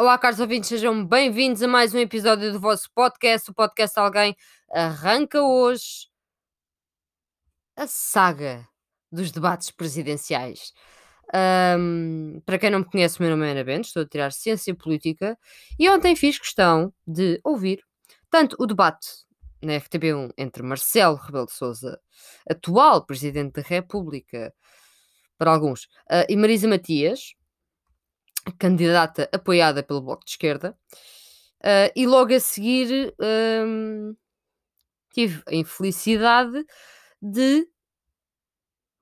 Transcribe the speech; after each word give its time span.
Olá, 0.00 0.16
caros 0.16 0.40
ouvintes, 0.40 0.70
sejam 0.70 1.04
bem-vindos 1.04 1.62
a 1.62 1.68
mais 1.68 1.94
um 1.94 1.98
episódio 1.98 2.50
do 2.50 2.58
vosso 2.58 2.90
podcast. 2.94 3.50
O 3.50 3.54
podcast 3.54 4.00
Alguém 4.00 4.34
arranca 4.72 5.42
hoje 5.42 6.08
a 7.76 7.86
saga 7.86 8.66
dos 9.12 9.30
debates 9.30 9.70
presidenciais. 9.70 10.72
Ahm, 11.34 12.40
para 12.46 12.58
quem 12.58 12.70
não 12.70 12.78
me 12.78 12.86
conhece, 12.86 13.18
o 13.18 13.22
meu 13.22 13.30
nome 13.30 13.46
é 13.46 13.50
Ana 13.50 13.62
Bento, 13.62 13.88
estou 13.88 14.02
a 14.02 14.08
tirar 14.08 14.32
Ciência 14.32 14.74
Política 14.74 15.38
e 15.78 15.86
ontem 15.90 16.16
fiz 16.16 16.38
questão 16.38 16.90
de 17.06 17.38
ouvir 17.44 17.84
tanto 18.30 18.56
o 18.58 18.66
debate 18.66 19.06
na 19.62 19.74
RTB1 19.74 20.30
entre 20.38 20.62
Marcelo 20.62 21.16
Rebelo 21.16 21.44
de 21.44 21.52
Sousa, 21.52 22.00
atual 22.48 23.04
Presidente 23.04 23.60
da 23.60 23.68
República, 23.68 24.50
para 25.36 25.52
alguns, 25.52 25.88
ah, 26.08 26.24
e 26.26 26.36
Marisa 26.38 26.66
Matias, 26.66 27.34
candidata 28.58 29.28
apoiada 29.32 29.82
pelo 29.82 30.00
Bloco 30.00 30.24
de 30.24 30.30
Esquerda, 30.30 30.76
uh, 31.62 31.92
e 31.94 32.06
logo 32.06 32.34
a 32.34 32.40
seguir 32.40 33.14
um, 33.20 34.16
tive 35.12 35.42
a 35.46 35.54
infelicidade 35.54 36.64
de 37.20 37.68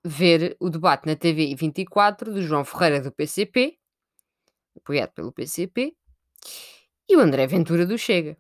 ver 0.05 0.57
o 0.59 0.71
debate 0.71 1.07
na 1.07 1.17
TV 1.17 1.55
24 1.55 2.33
do 2.33 2.43
João 2.43 2.65
Ferreira 2.65 3.01
do 3.01 3.13
PCP, 3.13 3.79
apoiado 4.77 5.13
pelo 5.13 5.33
PCP, 5.33 5.95
e 7.09 7.17
o 7.17 7.21
André 7.21 7.47
Ventura 7.47 7.87
do 7.87 7.99
Chega. 7.99 8.37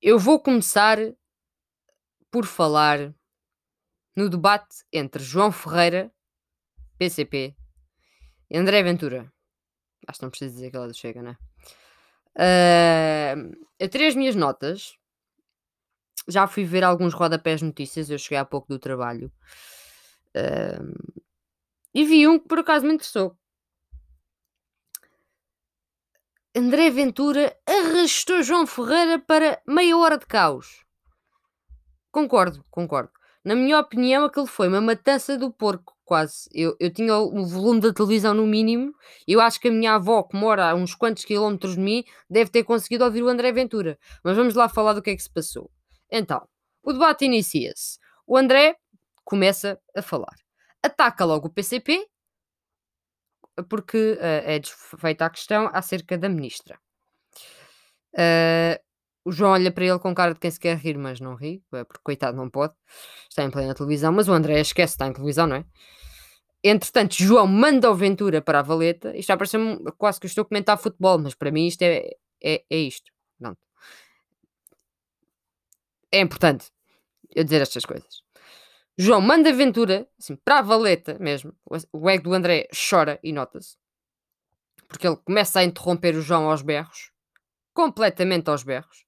Eu 0.00 0.18
vou 0.18 0.38
começar 0.38 0.98
por 2.30 2.44
falar 2.44 3.14
no 4.14 4.28
debate 4.28 4.84
entre 4.92 5.22
João 5.22 5.50
Ferreira, 5.50 6.12
PCP, 7.04 7.54
André 8.52 8.82
Ventura. 8.82 9.30
Acho 10.06 10.18
que 10.18 10.24
não 10.24 10.30
preciso 10.30 10.54
dizer 10.54 10.70
que 10.70 10.76
ela 10.76 10.92
chega, 10.94 11.22
né? 11.22 11.36
Uh, 12.34 13.52
eu 13.78 13.88
tirei 13.88 14.08
as 14.08 14.14
minhas 14.14 14.34
notas. 14.34 14.96
Já 16.26 16.46
fui 16.46 16.64
ver 16.64 16.82
alguns 16.82 17.12
rodapés 17.12 17.60
notícias. 17.60 18.08
Eu 18.08 18.18
cheguei 18.18 18.38
há 18.38 18.44
pouco 18.44 18.68
do 18.68 18.78
trabalho. 18.78 19.30
Uh, 20.34 21.20
e 21.94 22.04
vi 22.04 22.26
um 22.26 22.38
que 22.38 22.48
por 22.48 22.60
acaso 22.60 22.86
me 22.86 22.94
interessou. 22.94 23.36
André 26.56 26.88
Ventura 26.88 27.54
arrastou 27.66 28.42
João 28.42 28.66
Ferreira 28.66 29.18
para 29.18 29.60
meia 29.66 29.96
hora 29.98 30.16
de 30.16 30.24
caos. 30.24 30.84
Concordo, 32.10 32.64
concordo. 32.70 33.10
Na 33.44 33.54
minha 33.54 33.78
opinião, 33.78 34.24
aquilo 34.24 34.46
foi 34.46 34.68
uma 34.68 34.80
matança 34.80 35.36
do 35.36 35.52
porco, 35.52 35.93
quase. 36.04 36.48
Eu, 36.52 36.76
eu 36.78 36.92
tinha 36.92 37.16
o 37.16 37.46
volume 37.46 37.80
da 37.80 37.92
televisão 37.92 38.34
no 38.34 38.46
mínimo. 38.46 38.92
Eu 39.26 39.40
acho 39.40 39.60
que 39.60 39.68
a 39.68 39.70
minha 39.70 39.94
avó, 39.94 40.22
que 40.22 40.36
mora 40.36 40.70
a 40.70 40.74
uns 40.74 40.94
quantos 40.94 41.24
quilómetros 41.24 41.74
de 41.74 41.80
mim, 41.80 42.04
deve 42.28 42.50
ter 42.50 42.64
conseguido 42.64 43.04
ouvir 43.04 43.22
o 43.22 43.28
André 43.28 43.52
Ventura. 43.52 43.98
Mas 44.22 44.36
vamos 44.36 44.54
lá 44.54 44.68
falar 44.68 44.92
do 44.92 45.02
que 45.02 45.10
é 45.10 45.16
que 45.16 45.22
se 45.22 45.30
passou. 45.30 45.70
Então, 46.10 46.46
o 46.82 46.92
debate 46.92 47.24
inicia-se. 47.24 47.98
O 48.26 48.36
André 48.36 48.76
começa 49.24 49.80
a 49.96 50.02
falar. 50.02 50.36
Ataca 50.82 51.24
logo 51.24 51.48
o 51.48 51.50
PCP, 51.50 52.06
porque 53.68 54.12
uh, 54.12 54.18
é 54.20 54.60
feita 54.98 55.26
a 55.26 55.30
questão 55.30 55.70
acerca 55.72 56.18
da 56.18 56.28
ministra. 56.28 56.78
Uh, 58.14 58.78
o 59.24 59.32
João 59.32 59.52
olha 59.52 59.72
para 59.72 59.84
ele 59.84 59.98
com 59.98 60.14
cara 60.14 60.34
de 60.34 60.40
quem 60.40 60.50
se 60.50 60.60
quer 60.60 60.76
rir, 60.76 60.98
mas 60.98 61.20
não 61.20 61.34
ri, 61.34 61.62
é 61.72 61.84
porque 61.84 62.02
coitado 62.02 62.36
não 62.36 62.50
pode. 62.50 62.74
Está 63.28 63.42
em 63.42 63.50
plena 63.50 63.74
televisão, 63.74 64.12
mas 64.12 64.28
o 64.28 64.32
André 64.32 64.60
esquece, 64.60 64.94
está 64.94 65.06
em 65.06 65.12
televisão, 65.12 65.46
não 65.46 65.56
é? 65.56 65.64
Entretanto, 66.62 67.14
João 67.14 67.46
manda 67.46 67.90
o 67.90 67.94
Ventura 67.94 68.40
para 68.40 68.60
a 68.60 68.62
valeta. 68.62 69.14
Isto 69.16 69.28
já 69.28 69.36
parece 69.36 69.56
quase 69.98 70.18
que 70.18 70.26
eu 70.26 70.28
estou 70.28 70.42
a 70.42 70.46
comentar 70.46 70.78
futebol, 70.78 71.18
mas 71.18 71.34
para 71.34 71.50
mim 71.50 71.66
isto 71.66 71.82
é, 71.82 72.10
é, 72.42 72.64
é 72.70 72.76
isto. 72.78 73.12
Pronto. 73.38 73.58
É 76.10 76.20
importante 76.20 76.70
eu 77.34 77.44
dizer 77.44 77.60
estas 77.60 77.84
coisas. 77.84 78.22
João 78.96 79.20
manda 79.20 79.52
Ventura 79.52 80.08
assim, 80.18 80.36
para 80.36 80.60
a 80.60 80.62
valeta 80.62 81.18
mesmo. 81.18 81.52
O 81.92 82.08
ego 82.08 82.24
do 82.24 82.32
André 82.34 82.68
chora 82.72 83.18
e 83.22 83.32
nota-se. 83.32 83.76
Porque 84.88 85.06
ele 85.06 85.16
começa 85.16 85.60
a 85.60 85.64
interromper 85.64 86.14
o 86.14 86.22
João 86.22 86.48
aos 86.48 86.62
berros. 86.62 87.10
Completamente 87.74 88.48
aos 88.48 88.62
berros. 88.62 89.04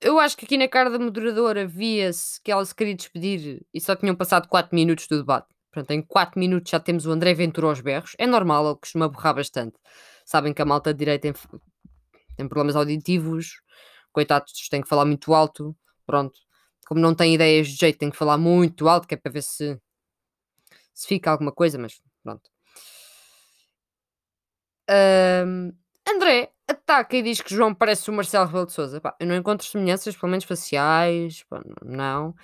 Eu 0.00 0.18
acho 0.18 0.36
que 0.36 0.44
aqui 0.44 0.58
na 0.58 0.68
cara 0.68 0.90
da 0.90 0.98
moderadora 0.98 1.66
via-se 1.66 2.40
que 2.42 2.52
ela 2.52 2.64
se 2.64 2.74
queria 2.74 2.94
despedir 2.94 3.64
e 3.72 3.80
só 3.80 3.96
tinham 3.96 4.14
passado 4.14 4.46
4 4.48 4.74
minutos 4.74 5.06
do 5.06 5.18
debate. 5.18 5.48
Portanto, 5.72 5.92
em 5.92 6.02
4 6.02 6.38
minutos 6.38 6.70
já 6.70 6.78
temos 6.78 7.06
o 7.06 7.10
André 7.10 7.32
Ventura 7.32 7.68
aos 7.68 7.80
berros. 7.80 8.14
É 8.18 8.26
normal, 8.26 8.66
ele 8.66 8.78
costuma 8.78 9.08
borrar 9.08 9.34
bastante. 9.34 9.76
Sabem 10.24 10.52
que 10.52 10.60
a 10.60 10.64
malta 10.64 10.92
de 10.92 10.98
direita 10.98 11.32
tem, 11.32 11.60
tem 12.36 12.48
problemas 12.48 12.76
auditivos, 12.76 13.62
coitados, 14.12 14.68
tem 14.68 14.82
que 14.82 14.88
falar 14.88 15.04
muito 15.04 15.32
alto. 15.32 15.74
Pronto, 16.04 16.38
como 16.86 17.00
não 17.00 17.14
tem 17.14 17.34
ideias 17.34 17.68
de 17.68 17.76
jeito, 17.76 17.98
tem 17.98 18.10
que 18.10 18.16
falar 18.16 18.36
muito 18.36 18.88
alto, 18.88 19.06
que 19.08 19.14
é 19.14 19.16
para 19.16 19.32
ver 19.32 19.42
se, 19.42 19.80
se 20.92 21.06
fica 21.06 21.30
alguma 21.30 21.52
coisa, 21.52 21.78
mas 21.78 22.02
pronto. 22.22 22.50
Um, 24.90 25.72
André 26.06 26.52
ataca 26.70 27.16
e 27.16 27.22
diz 27.22 27.40
que 27.40 27.54
João 27.54 27.74
parece 27.74 28.10
o 28.10 28.12
Marcelo 28.12 28.46
Rebelo 28.46 28.66
de 28.66 28.72
Sousa. 28.72 29.00
eu 29.18 29.26
não 29.26 29.36
encontro 29.36 29.66
semelhanças, 29.66 30.16
pelo 30.16 30.30
menos 30.30 30.44
faciais, 30.44 31.42
pá, 31.44 31.62
não. 31.84 32.34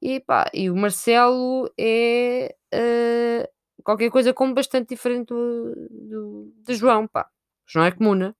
E, 0.00 0.20
pá, 0.20 0.50
e 0.52 0.70
o 0.70 0.76
Marcelo 0.76 1.72
é 1.78 2.54
uh, 2.74 3.82
qualquer 3.82 4.10
coisa 4.10 4.32
como 4.32 4.54
bastante 4.54 4.90
diferente 4.90 5.28
do, 5.28 5.74
do, 5.90 6.54
de 6.64 6.74
João. 6.74 7.06
Pá. 7.06 7.28
João 7.66 7.86
é 7.86 7.90
comuna. 7.90 8.36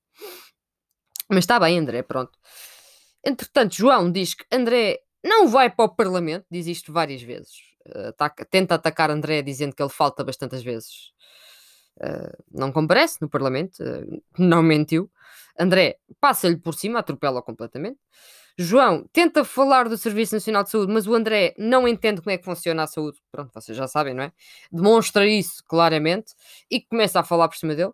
Mas 1.28 1.41
está 1.44 1.58
bem, 1.60 1.78
André, 1.78 2.02
pronto. 2.02 2.38
Entretanto, 3.24 3.74
João 3.74 4.10
diz 4.10 4.34
que 4.34 4.44
André 4.52 5.00
não 5.24 5.48
vai 5.48 5.70
para 5.70 5.84
o 5.84 5.94
Parlamento, 5.94 6.47
diz 6.50 6.66
isto 6.66 6.92
várias 6.92 7.22
vezes. 7.22 7.52
Ataca, 8.08 8.44
tenta 8.44 8.74
atacar 8.74 9.10
André 9.10 9.42
dizendo 9.42 9.74
que 9.74 9.82
ele 9.82 9.91
falta 9.91 10.24
bastantes 10.24 10.62
vezes 10.62 11.12
Uh, 12.00 12.32
não 12.50 12.72
comparece 12.72 13.18
no 13.20 13.28
Parlamento, 13.28 13.82
uh, 13.82 14.22
não 14.38 14.62
mentiu. 14.62 15.10
André 15.60 15.98
passa-lhe 16.21 16.56
por 16.56 16.75
cima, 16.75 17.00
atropela 17.00 17.43
completamente. 17.43 17.98
João 18.59 19.06
tenta 19.12 19.44
falar 19.44 19.88
do 19.88 19.97
Serviço 19.97 20.34
Nacional 20.34 20.65
de 20.65 20.71
Saúde, 20.71 20.93
mas 20.93 21.06
o 21.06 21.15
André 21.15 21.54
não 21.59 21.87
entende 21.87 22.21
como 22.21 22.31
é 22.32 22.38
que 22.38 22.44
funciona 22.44 22.82
a 22.82 22.87
saúde. 22.87 23.19
Pronto, 23.31 23.53
vocês 23.54 23.76
já 23.76 23.87
sabem, 23.87 24.15
não 24.15 24.25
é? 24.25 24.32
Demonstra 24.72 25.26
isso 25.26 25.62
claramente 25.66 26.34
e 26.71 26.81
começa 26.81 27.21
a 27.21 27.25
falar 27.25 27.48
por 27.48 27.56
cima 27.56 27.75
dele. 27.75 27.93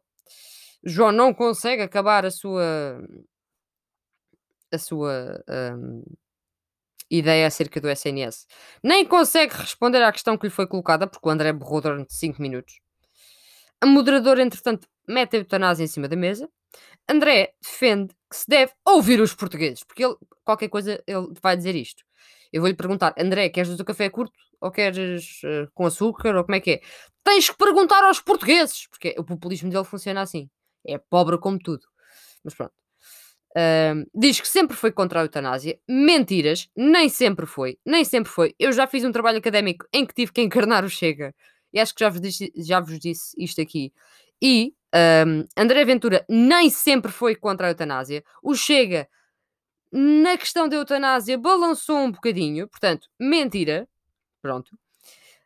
João 0.84 1.12
não 1.12 1.34
consegue 1.34 1.82
acabar 1.82 2.24
a 2.24 2.30
sua 2.30 3.00
a 4.72 4.78
sua 4.78 5.42
um, 5.48 6.02
ideia 7.10 7.46
acerca 7.46 7.80
do 7.80 7.88
SNS. 7.88 8.46
Nem 8.82 9.06
consegue 9.06 9.54
responder 9.54 10.02
à 10.02 10.12
questão 10.12 10.36
que 10.36 10.46
lhe 10.46 10.52
foi 10.52 10.66
colocada, 10.66 11.06
porque 11.06 11.28
o 11.28 11.30
André 11.30 11.52
borrou 11.52 11.80
durante 11.80 12.14
5 12.14 12.40
minutos. 12.42 12.80
A 13.80 13.86
moderadora, 13.86 14.42
entretanto, 14.42 14.88
mete 15.06 15.36
a 15.36 15.38
eutanásia 15.40 15.84
em 15.84 15.86
cima 15.86 16.08
da 16.08 16.16
mesa. 16.16 16.48
André 17.08 17.54
defende 17.62 18.14
que 18.28 18.36
se 18.36 18.48
deve 18.48 18.72
ouvir 18.84 19.20
os 19.20 19.34
portugueses, 19.34 19.84
porque 19.84 20.04
ele, 20.04 20.16
qualquer 20.44 20.68
coisa, 20.68 21.02
ele 21.06 21.28
vai 21.42 21.56
dizer 21.56 21.74
isto. 21.74 22.02
Eu 22.52 22.62
vou-lhe 22.62 22.74
perguntar, 22.74 23.14
André, 23.18 23.48
queres 23.48 23.78
o 23.78 23.84
café 23.84 24.08
curto 24.10 24.32
ou 24.60 24.70
queres 24.70 25.42
uh, 25.44 25.70
com 25.74 25.86
açúcar 25.86 26.34
ou 26.34 26.44
como 26.44 26.56
é 26.56 26.60
que 26.60 26.70
é? 26.72 26.80
Tens 27.22 27.50
que 27.50 27.56
perguntar 27.56 28.02
aos 28.04 28.20
portugueses, 28.20 28.86
porque 28.88 29.14
o 29.18 29.24
populismo 29.24 29.70
dele 29.70 29.84
funciona 29.84 30.22
assim. 30.22 30.48
É 30.86 30.98
pobre 30.98 31.38
como 31.38 31.58
tudo. 31.58 31.84
Mas 32.44 32.54
pronto. 32.54 32.72
Uh, 33.50 34.08
diz 34.14 34.40
que 34.40 34.48
sempre 34.48 34.76
foi 34.76 34.92
contra 34.92 35.20
a 35.20 35.24
eutanásia. 35.24 35.78
Mentiras, 35.88 36.68
nem 36.76 37.08
sempre 37.08 37.46
foi. 37.46 37.78
Nem 37.84 38.04
sempre 38.04 38.30
foi. 38.30 38.54
Eu 38.58 38.72
já 38.72 38.86
fiz 38.86 39.04
um 39.04 39.12
trabalho 39.12 39.38
académico 39.38 39.86
em 39.92 40.04
que 40.06 40.14
tive 40.14 40.32
que 40.32 40.42
encarnar 40.42 40.84
o 40.84 40.90
Chega 40.90 41.34
e 41.76 41.78
acho 41.78 41.94
que 41.94 42.00
já 42.00 42.08
vos 42.08 42.22
disse, 42.22 42.50
já 42.56 42.80
vos 42.80 42.98
disse 42.98 43.34
isto 43.36 43.60
aqui. 43.60 43.92
E 44.40 44.74
um, 45.26 45.46
André 45.54 45.84
Ventura 45.84 46.24
nem 46.26 46.70
sempre 46.70 47.12
foi 47.12 47.36
contra 47.36 47.66
a 47.66 47.70
eutanásia. 47.70 48.24
O 48.42 48.54
Chega, 48.54 49.06
na 49.92 50.38
questão 50.38 50.70
da 50.70 50.76
eutanásia, 50.76 51.36
balançou 51.36 51.98
um 51.98 52.10
bocadinho, 52.10 52.66
portanto, 52.66 53.10
mentira. 53.20 53.86
Pronto. 54.40 54.70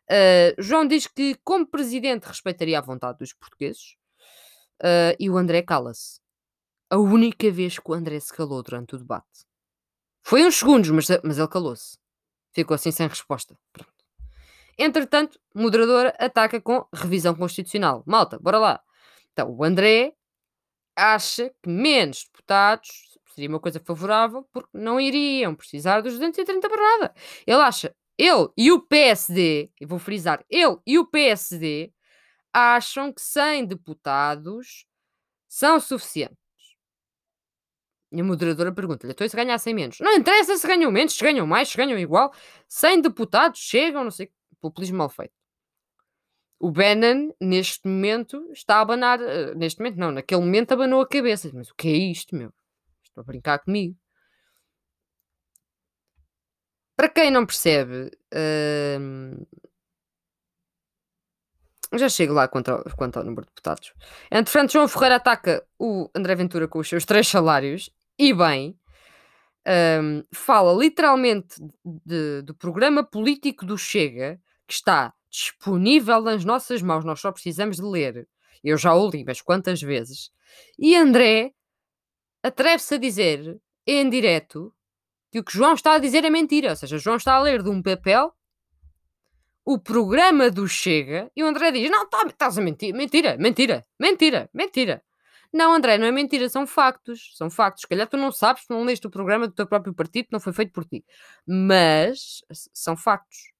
Uh, 0.09 0.55
João 0.57 0.87
diz 0.87 1.05
que, 1.05 1.35
como 1.43 1.67
presidente, 1.67 2.23
respeitaria 2.23 2.79
a 2.79 2.81
vontade 2.81 3.19
dos 3.19 3.33
portugueses. 3.33 3.97
Uh, 4.81 5.11
e 5.19 5.29
o 5.29 5.37
André 5.37 5.61
cala-se. 5.63 6.21
A 6.89 6.95
única 6.97 7.51
vez 7.51 7.77
que 7.77 7.91
o 7.91 7.93
André 7.93 8.17
se 8.21 8.31
calou 8.31 8.63
durante 8.63 8.95
o 8.95 8.97
debate. 8.97 9.45
Foi 10.23 10.45
uns 10.45 10.55
segundos, 10.55 10.89
mas, 10.91 11.07
mas 11.25 11.37
ele 11.37 11.47
calou-se. 11.49 11.97
Ficou 12.53 12.75
assim 12.75 12.91
sem 12.91 13.07
resposta. 13.07 13.57
Pronto. 13.73 13.90
Entretanto, 14.77 15.39
moderadora 15.53 16.15
ataca 16.19 16.59
com 16.61 16.85
revisão 16.93 17.35
constitucional. 17.35 18.03
Malta, 18.05 18.39
bora 18.39 18.59
lá. 18.59 18.81
Então, 19.33 19.49
o 19.51 19.63
André 19.63 20.13
acha 20.95 21.49
que 21.61 21.69
menos 21.69 22.25
deputados 22.25 22.89
seria 23.33 23.49
uma 23.49 23.59
coisa 23.59 23.79
favorável 23.79 24.47
porque 24.51 24.77
não 24.77 24.99
iriam 24.99 25.55
precisar 25.55 26.01
dos 26.01 26.13
230 26.13 26.69
para 26.69 26.81
nada. 26.81 27.13
Ele 27.47 27.61
acha, 27.61 27.95
ele 28.17 28.49
e 28.57 28.71
o 28.71 28.79
PSD, 28.81 29.71
e 29.79 29.85
vou 29.85 29.99
frisar, 29.99 30.43
ele 30.49 30.77
e 30.85 30.99
o 30.99 31.05
PSD 31.05 31.91
acham 32.53 33.13
que 33.13 33.21
100 33.21 33.65
deputados 33.65 34.85
são 35.47 35.79
suficientes. 35.79 36.37
E 38.11 38.19
a 38.19 38.23
moderadora 38.23 38.73
pergunta-lhe: 38.73 39.13
então 39.13 39.27
se 39.27 39.35
ganhassem 39.35 39.73
menos? 39.73 39.99
Não 39.99 40.13
interessa 40.13 40.57
se 40.57 40.67
ganham 40.67 40.91
menos, 40.91 41.13
se 41.13 41.23
ganham 41.23 41.47
mais, 41.47 41.69
se 41.69 41.77
ganham 41.77 41.97
igual. 41.97 42.33
100 42.67 43.01
deputados 43.01 43.59
chegam, 43.59 44.03
não 44.03 44.11
sei. 44.11 44.29
Populismo 44.61 44.97
mal 44.97 45.09
feito. 45.09 45.33
O 46.59 46.71
Bannon, 46.71 47.33
neste 47.41 47.87
momento, 47.87 48.47
está 48.53 48.75
a 48.77 48.81
abanar. 48.81 49.19
Uh, 49.19 49.55
neste 49.57 49.79
momento, 49.79 49.97
não, 49.97 50.11
naquele 50.11 50.41
momento 50.41 50.71
abanou 50.71 51.01
a 51.01 51.07
cabeça. 51.07 51.49
Mas 51.53 51.69
o 51.69 51.75
que 51.75 51.87
é 51.87 51.91
isto, 51.91 52.35
meu? 52.35 52.53
Estou 53.03 53.21
a 53.21 53.25
brincar 53.25 53.59
comigo. 53.59 53.97
Para 56.95 57.09
quem 57.09 57.31
não 57.31 57.47
percebe, 57.47 58.11
uh, 58.31 59.47
já 61.97 62.07
chego 62.07 62.33
lá 62.33 62.47
quanto 62.47 62.69
ao, 62.69 62.83
quanto 62.95 63.17
ao 63.17 63.25
número 63.25 63.41
de 63.41 63.47
deputados. 63.47 63.91
Entretanto, 64.31 64.71
João 64.71 64.87
Ferreira 64.87 65.15
ataca 65.15 65.65
o 65.79 66.09
André 66.15 66.35
Ventura 66.35 66.67
com 66.67 66.79
os 66.79 66.87
seus 66.87 67.03
três 67.03 67.27
salários, 67.27 67.89
e 68.19 68.33
bem, 68.33 68.79
um, 69.67 70.23
fala 70.33 70.73
literalmente 70.73 71.55
de, 72.05 72.41
do 72.43 72.53
programa 72.53 73.03
político 73.03 73.65
do 73.65 73.77
Chega, 73.77 74.39
que 74.67 74.73
está 74.73 75.13
disponível 75.29 76.21
nas 76.21 76.43
nossas 76.43 76.81
mãos, 76.81 77.05
nós 77.05 77.19
só 77.19 77.31
precisamos 77.31 77.77
de 77.77 77.83
ler. 77.83 78.27
Eu 78.63 78.77
já 78.77 78.93
o 78.93 79.09
li, 79.09 79.23
mas 79.25 79.41
quantas 79.41 79.81
vezes? 79.81 80.29
E 80.77 80.95
André 80.95 81.53
atreve-se 82.43 82.95
a 82.95 82.97
dizer, 82.97 83.59
em 83.87 84.09
direto, 84.09 84.73
que 85.31 85.39
o 85.39 85.43
que 85.43 85.53
João 85.53 85.73
está 85.73 85.93
a 85.93 85.99
dizer 85.99 86.25
é 86.25 86.29
mentira. 86.29 86.71
Ou 86.71 86.75
seja, 86.75 86.97
João 86.97 87.15
está 87.15 87.35
a 87.35 87.41
ler 87.41 87.63
de 87.63 87.69
um 87.69 87.81
papel 87.81 88.33
o 89.63 89.79
programa 89.79 90.49
do 90.49 90.67
Chega 90.67 91.31
e 91.35 91.43
o 91.43 91.47
André 91.47 91.71
diz: 91.71 91.89
Não, 91.89 92.07
tá, 92.09 92.23
estás 92.27 92.57
a 92.57 92.61
mentir, 92.61 92.93
mentira, 92.93 93.37
mentira, 93.37 93.85
mentira, 93.99 94.49
mentira. 94.53 95.03
Não, 95.53 95.73
André, 95.73 95.97
não 95.97 96.07
é 96.07 96.11
mentira, 96.11 96.47
são 96.49 96.65
factos. 96.65 97.33
São 97.35 97.49
factos. 97.49 97.81
Se 97.81 97.87
calhar 97.87 98.07
tu 98.07 98.15
não 98.17 98.31
sabes, 98.31 98.65
tu 98.65 98.73
não 98.73 98.85
leste 98.85 99.05
o 99.07 99.09
programa 99.09 99.47
do 99.47 99.53
teu 99.53 99.67
próprio 99.67 99.93
partido, 99.93 100.29
não 100.31 100.39
foi 100.39 100.53
feito 100.53 100.71
por 100.71 100.85
ti. 100.85 101.03
Mas 101.45 102.41
são 102.73 102.95
factos. 102.95 103.50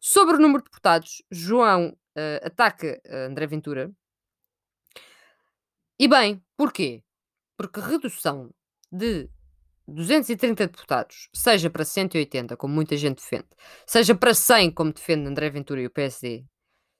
Sobre 0.00 0.36
o 0.36 0.38
número 0.38 0.62
de 0.62 0.70
deputados, 0.70 1.22
João 1.30 1.88
uh, 1.88 2.46
ataca 2.46 3.00
uh, 3.06 3.16
André 3.28 3.46
Ventura. 3.46 3.92
E 5.98 6.06
bem, 6.06 6.42
porquê? 6.56 7.02
Porque 7.56 7.80
redução 7.80 8.54
de 8.92 9.28
230 9.88 10.66
deputados, 10.66 11.28
seja 11.32 11.68
para 11.68 11.84
180, 11.84 12.56
como 12.56 12.74
muita 12.74 12.96
gente 12.96 13.16
defende, 13.16 13.48
seja 13.86 14.14
para 14.14 14.34
100, 14.34 14.70
como 14.70 14.92
defende 14.92 15.26
André 15.26 15.50
Ventura 15.50 15.80
e 15.80 15.86
o 15.86 15.90
PSD, 15.90 16.44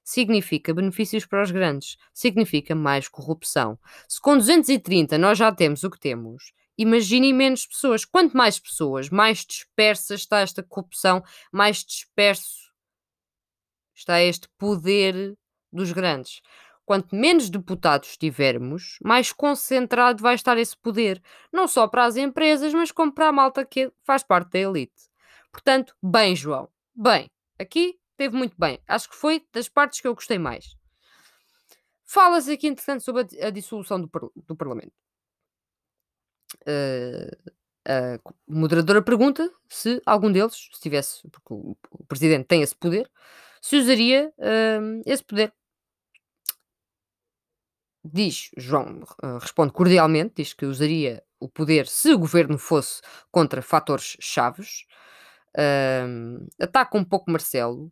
significa 0.03 0.73
benefícios 0.73 1.25
para 1.25 1.43
os 1.43 1.51
grandes, 1.51 1.95
significa 2.13 2.73
mais 2.73 3.07
corrupção. 3.07 3.79
Se 4.07 4.19
com 4.19 4.35
230 4.35 5.17
nós 5.17 5.37
já 5.37 5.51
temos 5.51 5.83
o 5.83 5.89
que 5.89 5.99
temos, 5.99 6.51
imaginem 6.77 7.31
menos 7.31 7.67
pessoas. 7.67 8.03
Quanto 8.05 8.35
mais 8.35 8.59
pessoas, 8.59 9.09
mais 9.09 9.45
dispersa 9.45 10.15
está 10.15 10.39
esta 10.39 10.63
corrupção, 10.63 11.23
mais 11.51 11.83
disperso 11.85 12.68
está 13.99 14.21
este 14.21 14.47
poder 14.57 15.37
dos 15.71 15.91
grandes. 15.91 16.41
Quanto 16.85 17.15
menos 17.15 17.49
deputados 17.49 18.17
tivermos, 18.17 18.97
mais 19.03 19.31
concentrado 19.31 20.23
vai 20.23 20.33
estar 20.33 20.57
esse 20.57 20.75
poder, 20.75 21.21
não 21.51 21.67
só 21.67 21.87
para 21.87 22.05
as 22.05 22.15
empresas, 22.15 22.73
mas 22.73 22.91
como 22.91 23.11
para 23.11 23.27
a 23.27 23.31
malta 23.31 23.63
que 23.63 23.91
faz 24.03 24.23
parte 24.23 24.51
da 24.51 24.59
elite. 24.59 25.09
Portanto, 25.51 25.95
bem, 26.01 26.35
João, 26.35 26.67
bem, 26.95 27.29
aqui 27.59 27.99
teve 28.17 28.35
muito 28.35 28.55
bem. 28.57 28.79
Acho 28.87 29.09
que 29.09 29.15
foi 29.15 29.45
das 29.53 29.69
partes 29.69 30.01
que 30.01 30.07
eu 30.07 30.15
gostei 30.15 30.39
mais. 30.39 30.75
Fala-se 32.05 32.51
aqui, 32.51 32.67
entretanto, 32.67 33.03
sobre 33.03 33.27
a, 33.39 33.49
dissolução 33.51 34.01
do, 34.01 34.09
do 34.47 34.55
Parlamento. 34.55 34.93
Uh, 36.61 37.53
a 37.87 38.19
moderadora 38.47 39.01
pergunta 39.01 39.49
se 39.69 40.01
algum 40.05 40.31
deles, 40.31 40.69
se 40.73 40.81
tivesse, 40.81 41.27
porque 41.29 41.53
o, 41.53 41.77
o 41.91 42.03
presidente 42.05 42.45
tem 42.45 42.61
esse 42.61 42.75
poder, 42.75 43.09
se 43.61 43.77
usaria 43.77 44.31
uh, 44.37 45.01
esse 45.05 45.23
poder 45.23 45.53
diz, 48.03 48.49
João 48.57 49.03
uh, 49.23 49.37
responde 49.39 49.73
cordialmente, 49.73 50.35
diz 50.37 50.53
que 50.53 50.65
usaria 50.65 51.23
o 51.39 51.47
poder 51.49 51.87
se 51.87 52.13
o 52.13 52.19
governo 52.19 52.57
fosse 52.57 53.01
contra 53.31 53.61
fatores 53.61 54.17
chaves. 54.19 54.85
Uh, 55.55 56.47
ataca 56.61 56.97
um 56.97 57.03
pouco 57.03 57.31
Marcelo. 57.31 57.91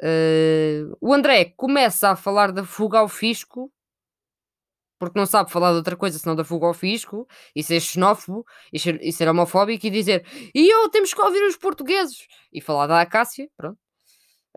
Uh, 0.00 0.96
o 1.00 1.12
André 1.12 1.52
começa 1.56 2.10
a 2.10 2.16
falar 2.16 2.52
da 2.52 2.64
fuga 2.64 2.98
ao 2.98 3.08
fisco, 3.08 3.72
porque 4.98 5.18
não 5.18 5.26
sabe 5.26 5.50
falar 5.50 5.70
de 5.70 5.76
outra 5.76 5.96
coisa 5.96 6.18
senão 6.18 6.36
da 6.36 6.44
fuga 6.44 6.66
ao 6.66 6.74
fisco, 6.74 7.26
e 7.54 7.62
ser 7.62 7.80
xenófobo, 7.80 8.44
e 8.72 8.78
ser, 8.78 9.00
e 9.02 9.12
ser 9.12 9.28
homofóbico, 9.28 9.86
e 9.86 9.90
dizer 9.90 10.24
e 10.54 10.68
eu 10.72 10.88
temos 10.90 11.12
que 11.12 11.20
ouvir 11.20 11.42
os 11.44 11.56
portugueses, 11.56 12.26
e 12.52 12.60
falar 12.60 12.86
da 12.86 13.00
Acácia, 13.00 13.48
pronto. 13.56 13.78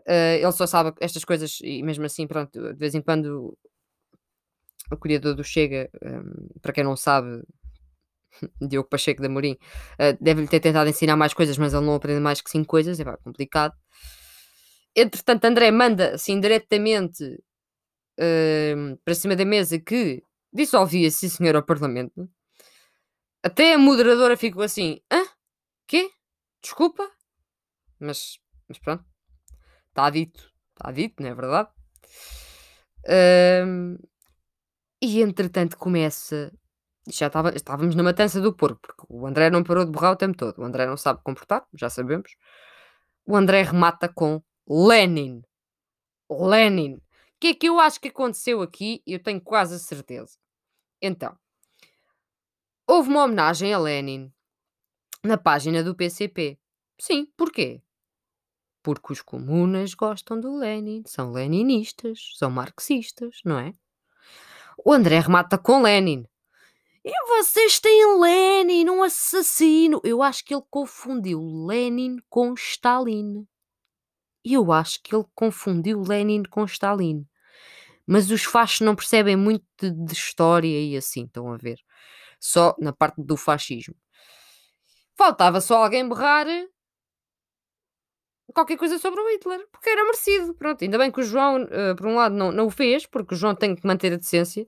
Uh, 0.08 0.38
ele 0.40 0.52
só 0.52 0.66
sabe 0.66 0.92
estas 1.00 1.24
coisas, 1.24 1.58
e 1.62 1.82
mesmo 1.82 2.04
assim, 2.04 2.26
pronto, 2.26 2.52
de 2.52 2.78
vez 2.78 2.94
em 2.94 3.02
quando 3.02 3.56
o 4.90 4.96
criador 4.96 5.34
do 5.34 5.42
Chega, 5.42 5.90
um, 6.00 6.60
para 6.60 6.72
quem 6.72 6.84
não 6.84 6.96
sabe, 6.96 7.42
Diogo 8.60 8.88
Pacheco 8.88 9.20
da 9.20 9.28
Morim, 9.28 9.52
uh, 9.94 10.16
deve-lhe 10.20 10.46
ter 10.46 10.60
tentado 10.60 10.88
ensinar 10.88 11.16
mais 11.16 11.34
coisas, 11.34 11.58
mas 11.58 11.74
ele 11.74 11.84
não 11.84 11.94
aprende 11.94 12.20
mais 12.20 12.40
que 12.40 12.50
cinco 12.50 12.66
coisas, 12.66 13.00
é 13.00 13.04
pá, 13.04 13.16
complicado. 13.16 13.74
Entretanto, 14.94 15.44
André 15.44 15.70
manda 15.70 16.14
assim 16.14 16.40
diretamente 16.40 17.24
uh, 18.18 18.96
para 19.04 19.14
cima 19.14 19.36
da 19.36 19.44
mesa 19.44 19.78
que 19.78 20.22
dissolvia, 20.52 21.10
sim 21.10 21.28
senhor, 21.28 21.56
ao 21.56 21.62
Parlamento. 21.62 22.28
Até 23.42 23.74
a 23.74 23.78
moderadora 23.78 24.36
ficou 24.36 24.62
assim: 24.62 25.00
hã? 25.12 25.22
Quê? 25.86 26.10
Desculpa? 26.62 27.08
Mas, 28.00 28.38
mas 28.68 28.78
pronto, 28.78 29.04
está 29.96 30.10
dito, 30.10 30.52
está 30.74 30.92
dito, 30.92 31.22
não 31.22 31.30
é 31.30 31.34
verdade? 31.34 31.70
Uh, 33.06 33.98
e 35.00 35.22
entretanto 35.22 35.78
começa. 35.78 36.52
Já 37.08 37.30
estávamos 37.54 37.94
na 37.94 38.02
matança 38.02 38.40
do 38.40 38.52
porco, 38.52 38.80
porque 38.82 39.06
o 39.08 39.26
André 39.26 39.48
não 39.48 39.62
parou 39.62 39.84
de 39.84 39.92
borrar 39.92 40.12
o 40.12 40.16
tempo 40.16 40.36
todo. 40.36 40.58
O 40.58 40.64
André 40.64 40.86
não 40.86 40.96
sabe 40.96 41.22
comportar, 41.22 41.64
já 41.72 41.88
sabemos. 41.88 42.32
O 43.24 43.36
André 43.36 43.62
remata 43.62 44.08
com 44.08 44.42
Lenin. 44.68 45.42
Lenin. 46.28 46.96
O 46.96 47.02
que 47.38 47.48
é 47.48 47.54
que 47.54 47.68
eu 47.68 47.78
acho 47.78 48.00
que 48.00 48.08
aconteceu 48.08 48.60
aqui? 48.60 49.02
Eu 49.06 49.22
tenho 49.22 49.40
quase 49.40 49.76
a 49.76 49.78
certeza. 49.78 50.36
Então, 51.00 51.38
houve 52.88 53.08
uma 53.08 53.24
homenagem 53.24 53.72
a 53.72 53.78
Lenin 53.78 54.32
na 55.22 55.38
página 55.38 55.84
do 55.84 55.94
PCP. 55.94 56.58
Sim, 56.98 57.26
porquê? 57.36 57.82
Porque 58.86 59.14
os 59.14 59.20
comunas 59.20 59.94
gostam 59.94 60.38
do 60.38 60.58
Lenin, 60.58 61.02
são 61.06 61.32
leninistas, 61.32 62.34
são 62.38 62.48
marxistas, 62.52 63.40
não 63.44 63.58
é? 63.58 63.72
O 64.78 64.92
André 64.92 65.18
remata 65.18 65.58
com 65.58 65.82
Lenin. 65.82 66.24
E 67.04 67.12
vocês 67.26 67.80
têm 67.80 68.20
Lenin, 68.20 68.88
um 68.88 69.02
assassino. 69.02 70.00
Eu 70.04 70.22
acho 70.22 70.44
que 70.44 70.54
ele 70.54 70.62
confundiu 70.70 71.40
Lenin 71.66 72.18
com 72.28 72.54
Stalin. 72.54 73.44
Eu 74.44 74.70
acho 74.70 75.02
que 75.02 75.12
ele 75.12 75.24
confundiu 75.34 76.00
Lenin 76.00 76.44
com 76.44 76.64
Stalin. 76.64 77.26
Mas 78.06 78.30
os 78.30 78.44
fachos 78.44 78.82
não 78.82 78.94
percebem 78.94 79.34
muito 79.34 79.64
de, 79.80 79.90
de 79.90 80.12
história 80.12 80.80
e 80.80 80.96
assim, 80.96 81.24
estão 81.24 81.52
a 81.52 81.56
ver. 81.56 81.80
Só 82.38 82.72
na 82.78 82.92
parte 82.92 83.20
do 83.20 83.36
fascismo. 83.36 83.96
Faltava 85.16 85.60
só 85.60 85.82
alguém 85.82 86.08
berrar 86.08 86.46
qualquer 88.56 88.78
coisa 88.78 88.98
sobre 88.98 89.20
o 89.20 89.28
Hitler, 89.28 89.68
porque 89.70 89.90
era 89.90 90.02
merecido. 90.02 90.54
Pronto, 90.54 90.82
ainda 90.82 90.96
bem 90.96 91.12
que 91.12 91.20
o 91.20 91.22
João, 91.22 91.62
uh, 91.64 91.94
por 91.94 92.06
um 92.06 92.14
lado, 92.14 92.34
não, 92.34 92.50
não 92.50 92.66
o 92.66 92.70
fez, 92.70 93.04
porque 93.04 93.34
o 93.34 93.36
João 93.36 93.54
tem 93.54 93.76
que 93.76 93.86
manter 93.86 94.14
a 94.14 94.16
decência. 94.16 94.66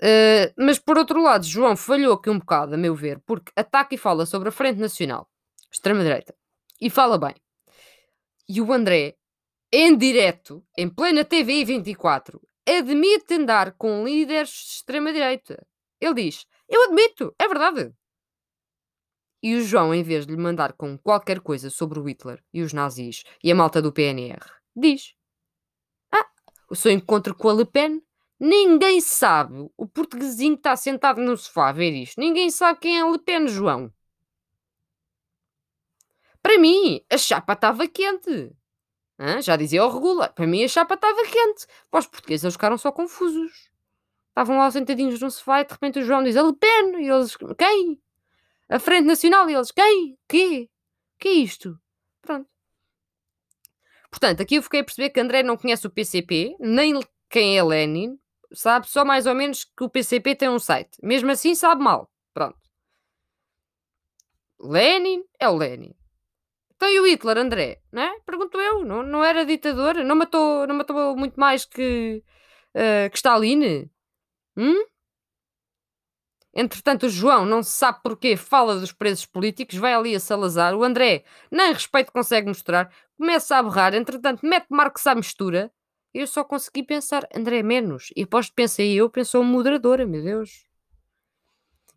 Uh, 0.00 0.52
mas 0.56 0.78
por 0.78 0.98
outro 0.98 1.22
lado, 1.22 1.46
João 1.46 1.76
falhou 1.76 2.12
aqui 2.12 2.28
um 2.28 2.38
bocado, 2.38 2.74
a 2.74 2.76
meu 2.76 2.94
ver, 2.94 3.20
porque 3.26 3.50
ataca 3.56 3.94
e 3.94 3.98
fala 3.98 4.26
sobre 4.26 4.50
a 4.50 4.52
Frente 4.52 4.78
Nacional, 4.78 5.26
extrema-direita, 5.72 6.34
e 6.78 6.90
fala 6.90 7.18
bem. 7.18 7.34
E 8.46 8.60
o 8.60 8.72
André, 8.72 9.16
em 9.72 9.96
direto, 9.96 10.62
em 10.76 10.88
plena 10.88 11.24
TV 11.24 11.64
24, 11.64 12.40
admite 12.66 13.34
andar 13.34 13.72
com 13.72 14.04
líderes 14.04 14.50
de 14.50 14.72
extrema-direita. 14.74 15.66
Ele 16.00 16.14
diz: 16.14 16.46
Eu 16.68 16.84
admito, 16.84 17.34
é 17.38 17.48
verdade. 17.48 17.92
E 19.42 19.54
o 19.54 19.62
João, 19.62 19.94
em 19.94 20.02
vez 20.02 20.26
de 20.26 20.34
lhe 20.34 20.40
mandar 20.40 20.72
com 20.72 20.98
qualquer 20.98 21.40
coisa 21.40 21.70
sobre 21.70 21.98
o 21.98 22.02
Hitler 22.02 22.42
e 22.52 22.62
os 22.62 22.72
nazis 22.72 23.22
e 23.42 23.52
a 23.52 23.54
malta 23.54 23.80
do 23.80 23.92
PNR, 23.92 24.40
diz: 24.74 25.14
Ah, 26.12 26.26
o 26.68 26.74
seu 26.74 26.90
encontro 26.90 27.34
com 27.34 27.48
a 27.48 27.54
Le 27.54 27.64
Pen? 27.64 28.02
Ninguém 28.40 29.00
sabe. 29.00 29.68
O 29.76 29.86
portuguesinho 29.86 30.54
está 30.54 30.76
sentado 30.76 31.20
no 31.20 31.36
sofá 31.36 31.68
a 31.68 31.72
ver 31.72 31.90
isto. 31.92 32.20
Ninguém 32.20 32.50
sabe 32.50 32.80
quem 32.80 32.98
é 32.98 33.02
a 33.02 33.10
Le 33.10 33.18
Pen, 33.18 33.48
João. 33.48 33.92
Para 36.42 36.58
mim, 36.58 37.04
a 37.10 37.18
chapa 37.18 37.52
estava 37.52 37.86
quente. 37.88 38.52
Hã? 39.18 39.42
Já 39.42 39.56
dizia 39.56 39.84
o 39.84 39.88
Regula. 39.92 40.28
Para 40.28 40.46
mim 40.46 40.64
a 40.64 40.68
chapa 40.68 40.94
estava 40.94 41.22
quente. 41.24 41.66
Para 41.90 42.00
os 42.00 42.06
portugueses 42.06 42.44
eles 42.44 42.54
ficaram 42.54 42.78
só 42.78 42.92
confusos. 42.92 43.70
Estavam 44.28 44.58
lá 44.58 44.70
sentadinhos 44.70 45.20
num 45.20 45.30
sofá 45.30 45.60
e 45.60 45.64
de 45.64 45.72
repente 45.72 45.98
o 45.98 46.04
João 46.04 46.22
diz 46.22 46.36
a 46.36 46.42
Le 46.42 46.54
Pen. 46.54 47.04
E 47.04 47.08
eles, 47.08 47.36
quem? 47.58 48.00
A 48.68 48.78
Frente 48.78 49.06
Nacional. 49.06 49.48
E 49.48 49.54
eles, 49.54 49.70
quem? 49.70 50.18
Quê? 50.28 50.68
Que 51.18 51.28
é 51.28 51.32
isto? 51.32 51.78
Pronto. 52.22 52.48
Portanto, 54.10 54.42
aqui 54.42 54.56
eu 54.56 54.62
fiquei 54.62 54.80
a 54.80 54.84
perceber 54.84 55.10
que 55.10 55.20
André 55.20 55.42
não 55.42 55.56
conhece 55.56 55.86
o 55.86 55.90
PCP, 55.90 56.56
nem 56.58 56.98
quem 57.28 57.58
é 57.58 57.62
Lenin, 57.62 58.18
sabe 58.52 58.88
só 58.88 59.04
mais 59.04 59.26
ou 59.26 59.34
menos 59.34 59.64
que 59.64 59.84
o 59.84 59.88
PCP 59.88 60.34
tem 60.34 60.48
um 60.48 60.58
site. 60.58 60.98
Mesmo 61.02 61.30
assim, 61.30 61.54
sabe 61.54 61.82
mal. 61.82 62.10
Pronto. 62.32 62.58
Lenin 64.60 65.22
é 65.38 65.48
o 65.48 65.56
Lenin. 65.56 65.94
Então 66.74 66.88
e 66.88 67.00
o 67.00 67.06
Hitler, 67.06 67.38
André? 67.38 67.80
Não 67.92 68.02
é? 68.02 68.20
Pergunto 68.20 68.58
eu. 68.58 68.84
Não, 68.84 69.02
não 69.02 69.24
era 69.24 69.44
ditador? 69.44 69.96
Não 70.04 70.16
matou, 70.16 70.66
não 70.66 70.76
matou 70.76 71.16
muito 71.16 71.38
mais 71.38 71.64
que, 71.64 72.22
uh, 72.74 73.10
que 73.10 73.16
Stalin? 73.16 73.90
Hum? 74.56 74.84
Entretanto, 76.54 77.06
o 77.06 77.10
João 77.10 77.44
não 77.44 77.62
se 77.62 77.72
sabe 77.72 78.00
porquê 78.02 78.36
fala 78.36 78.80
dos 78.80 78.92
presos 78.92 79.26
políticos, 79.26 79.76
vai 79.76 79.94
ali 79.94 80.14
a 80.14 80.20
Salazar. 80.20 80.74
O 80.74 80.82
André 80.82 81.24
nem 81.50 81.72
respeito 81.72 82.12
consegue 82.12 82.48
mostrar, 82.48 82.92
começa 83.16 83.56
a 83.56 83.62
berrar. 83.62 83.94
Entretanto, 83.94 84.44
mete 84.44 84.66
Marcos 84.70 85.06
à 85.06 85.14
mistura. 85.14 85.70
Eu 86.12 86.26
só 86.26 86.42
consegui 86.42 86.82
pensar, 86.82 87.28
André, 87.34 87.62
menos. 87.62 88.10
E 88.16 88.22
após 88.22 88.50
pensei 88.50 88.94
eu, 88.94 89.10
pensou 89.10 89.44
moderadora, 89.44 90.06
meu 90.06 90.22
Deus. 90.22 90.66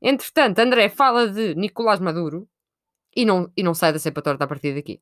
Entretanto, 0.01 0.59
André 0.59 0.89
fala 0.89 1.29
de 1.29 1.55
Nicolás 1.55 1.99
Maduro 1.99 2.47
e 3.15 3.23
não, 3.25 3.51
e 3.55 3.63
não 3.63 3.73
sai 3.73 3.93
da 3.93 3.99
cepa 3.99 4.21
torta 4.21 4.43
a 4.43 4.47
partir 4.47 4.73
daqui. 4.75 5.01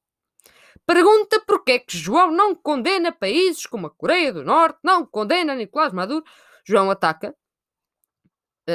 Pergunta 0.85 1.41
porquê 1.45 1.79
que 1.79 1.97
João 1.97 2.31
não 2.31 2.55
condena 2.55 3.11
países 3.11 3.65
como 3.65 3.87
a 3.87 3.89
Coreia 3.89 4.33
do 4.33 4.43
Norte, 4.43 4.79
não 4.83 5.05
condena 5.05 5.55
Nicolás 5.55 5.93
Maduro. 5.93 6.23
João 6.65 6.89
ataca 6.89 7.35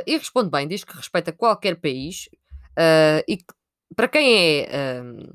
e 0.07 0.17
responde 0.17 0.51
bem, 0.51 0.67
diz 0.67 0.85
que 0.85 0.97
respeita 0.97 1.33
qualquer 1.33 1.77
país 1.77 2.29
uh, 2.73 3.23
e 3.29 3.37
que, 3.37 3.55
para 3.95 4.09
quem 4.09 4.35
é 4.35 5.03
uh, 5.03 5.33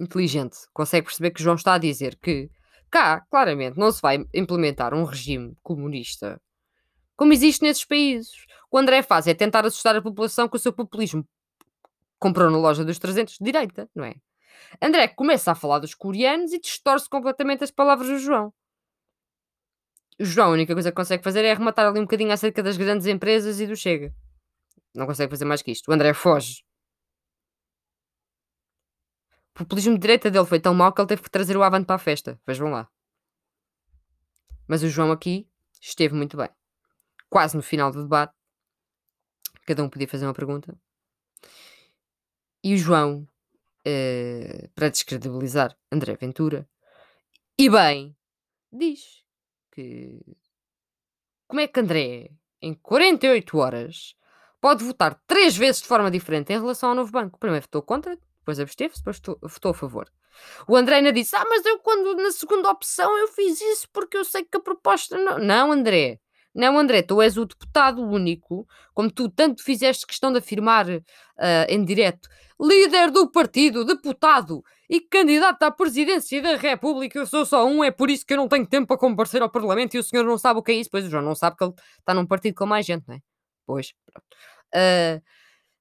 inteligente 0.00 0.56
consegue 0.72 1.06
perceber 1.06 1.30
que 1.30 1.42
João 1.42 1.56
está 1.56 1.74
a 1.74 1.78
dizer 1.78 2.16
que 2.16 2.50
cá, 2.90 3.20
claramente, 3.30 3.78
não 3.78 3.90
se 3.90 4.00
vai 4.00 4.24
implementar 4.34 4.94
um 4.94 5.04
regime 5.04 5.56
comunista 5.62 6.40
como 7.16 7.32
existe 7.32 7.62
nesses 7.62 7.84
países. 7.84 8.46
O 8.70 8.78
André 8.78 9.02
faz 9.02 9.26
é 9.26 9.34
tentar 9.34 9.66
assustar 9.66 9.96
a 9.96 10.00
população 10.00 10.48
com 10.48 10.56
o 10.56 10.60
seu 10.60 10.72
populismo. 10.72 11.26
Comprou 12.18 12.48
na 12.48 12.56
loja 12.56 12.84
dos 12.84 12.98
300 12.98 13.38
de 13.38 13.44
direita, 13.44 13.90
não 13.94 14.04
é? 14.04 14.14
André 14.80 15.08
começa 15.08 15.50
a 15.50 15.54
falar 15.54 15.80
dos 15.80 15.94
coreanos 15.94 16.52
e 16.52 16.60
distorce 16.60 17.08
completamente 17.08 17.64
as 17.64 17.70
palavras 17.70 18.08
do 18.08 18.18
João. 18.18 18.52
O 20.20 20.24
João, 20.24 20.48
a 20.48 20.52
única 20.52 20.74
coisa 20.74 20.90
que 20.90 20.96
consegue 20.96 21.22
fazer 21.22 21.44
é 21.44 21.52
arrematar 21.52 21.86
ali 21.86 22.00
um 22.00 22.02
bocadinho 22.02 22.32
acerca 22.32 22.60
das 22.60 22.76
grandes 22.76 23.06
empresas 23.06 23.60
e 23.60 23.66
do 23.66 23.76
Chega. 23.76 24.12
Não 24.92 25.06
consegue 25.06 25.30
fazer 25.30 25.44
mais 25.44 25.62
que 25.62 25.70
isto. 25.70 25.88
O 25.88 25.94
André 25.94 26.12
foge. 26.12 26.64
O 29.50 29.58
populismo 29.58 29.94
de 29.94 30.00
direita 30.00 30.30
dele 30.30 30.46
foi 30.46 30.58
tão 30.58 30.74
mau 30.74 30.92
que 30.92 31.00
ele 31.00 31.08
teve 31.08 31.22
que 31.22 31.30
trazer 31.30 31.56
o 31.56 31.62
Avante 31.62 31.86
para 31.86 31.94
a 31.94 32.00
festa. 32.00 32.40
Vejam 32.44 32.68
lá. 32.68 32.88
Mas 34.66 34.82
o 34.82 34.88
João 34.88 35.12
aqui 35.12 35.48
esteve 35.80 36.14
muito 36.14 36.36
bem. 36.36 36.48
Quase 37.30 37.56
no 37.56 37.62
final 37.62 37.92
do 37.92 38.02
debate. 38.02 38.34
Cada 39.66 39.84
um 39.84 39.88
podia 39.88 40.08
fazer 40.08 40.26
uma 40.26 40.34
pergunta. 40.34 40.76
E 42.64 42.74
o 42.74 42.78
João, 42.78 43.28
uh, 43.86 44.68
para 44.74 44.88
descredibilizar 44.88 45.76
André 45.92 46.16
Ventura, 46.16 46.68
e 47.56 47.70
bem, 47.70 48.16
diz 48.72 49.27
que 49.78 50.20
como 51.46 51.60
é 51.60 51.68
que 51.68 51.78
André, 51.78 52.30
em 52.60 52.74
48 52.74 53.56
horas, 53.58 54.16
pode 54.60 54.82
votar 54.82 55.18
três 55.26 55.56
vezes 55.56 55.80
de 55.80 55.86
forma 55.86 56.10
diferente 56.10 56.52
em 56.52 56.58
relação 56.58 56.90
ao 56.90 56.94
novo 56.96 57.12
banco. 57.12 57.38
Primeiro 57.38 57.64
votou 57.64 57.80
contra, 57.80 58.18
depois 58.40 58.58
absteve-se, 58.58 59.00
depois 59.00 59.22
votou, 59.40 59.70
a 59.70 59.74
favor. 59.74 60.10
O 60.66 60.76
André 60.76 60.96
ainda 60.96 61.12
disse: 61.12 61.36
Ah, 61.36 61.44
mas 61.48 61.64
eu, 61.64 61.78
quando 61.78 62.16
na 62.16 62.32
segunda 62.32 62.70
opção, 62.70 63.16
eu 63.16 63.28
fiz 63.28 63.60
isso 63.60 63.88
porque 63.92 64.16
eu 64.16 64.24
sei 64.24 64.44
que 64.44 64.56
a 64.56 64.60
proposta. 64.60 65.16
Não, 65.16 65.38
não 65.38 65.72
André. 65.72 66.20
Não, 66.58 66.76
André, 66.76 67.02
tu 67.02 67.22
és 67.22 67.36
o 67.36 67.44
deputado 67.44 68.02
único, 68.02 68.66
como 68.92 69.08
tu 69.12 69.28
tanto 69.28 69.62
fizeste 69.62 70.04
questão 70.04 70.32
de 70.32 70.38
afirmar 70.38 70.88
uh, 70.88 71.00
em 71.68 71.84
direto, 71.84 72.28
líder 72.60 73.12
do 73.12 73.30
partido, 73.30 73.84
deputado 73.84 74.64
e 74.90 75.00
candidato 75.00 75.62
à 75.62 75.70
presidência 75.70 76.42
da 76.42 76.56
República. 76.56 77.16
Eu 77.16 77.26
sou 77.26 77.46
só 77.46 77.64
um, 77.64 77.84
é 77.84 77.92
por 77.92 78.10
isso 78.10 78.26
que 78.26 78.32
eu 78.32 78.38
não 78.38 78.48
tenho 78.48 78.66
tempo 78.66 78.88
para 78.88 78.98
comparecer 78.98 79.40
ao 79.40 79.48
Parlamento 79.48 79.94
e 79.94 80.00
o 80.00 80.02
senhor 80.02 80.24
não 80.24 80.36
sabe 80.36 80.58
o 80.58 80.62
que 80.64 80.72
é 80.72 80.74
isso. 80.74 80.90
Pois 80.90 81.06
o 81.06 81.08
João 81.08 81.22
não 81.22 81.36
sabe 81.36 81.56
que 81.56 81.62
ele 81.62 81.74
está 82.00 82.12
num 82.12 82.26
partido 82.26 82.56
com 82.56 82.66
mais 82.66 82.84
gente, 82.84 83.06
não 83.06 83.14
é? 83.14 83.20
Pois, 83.64 83.92
uh, 84.74 85.22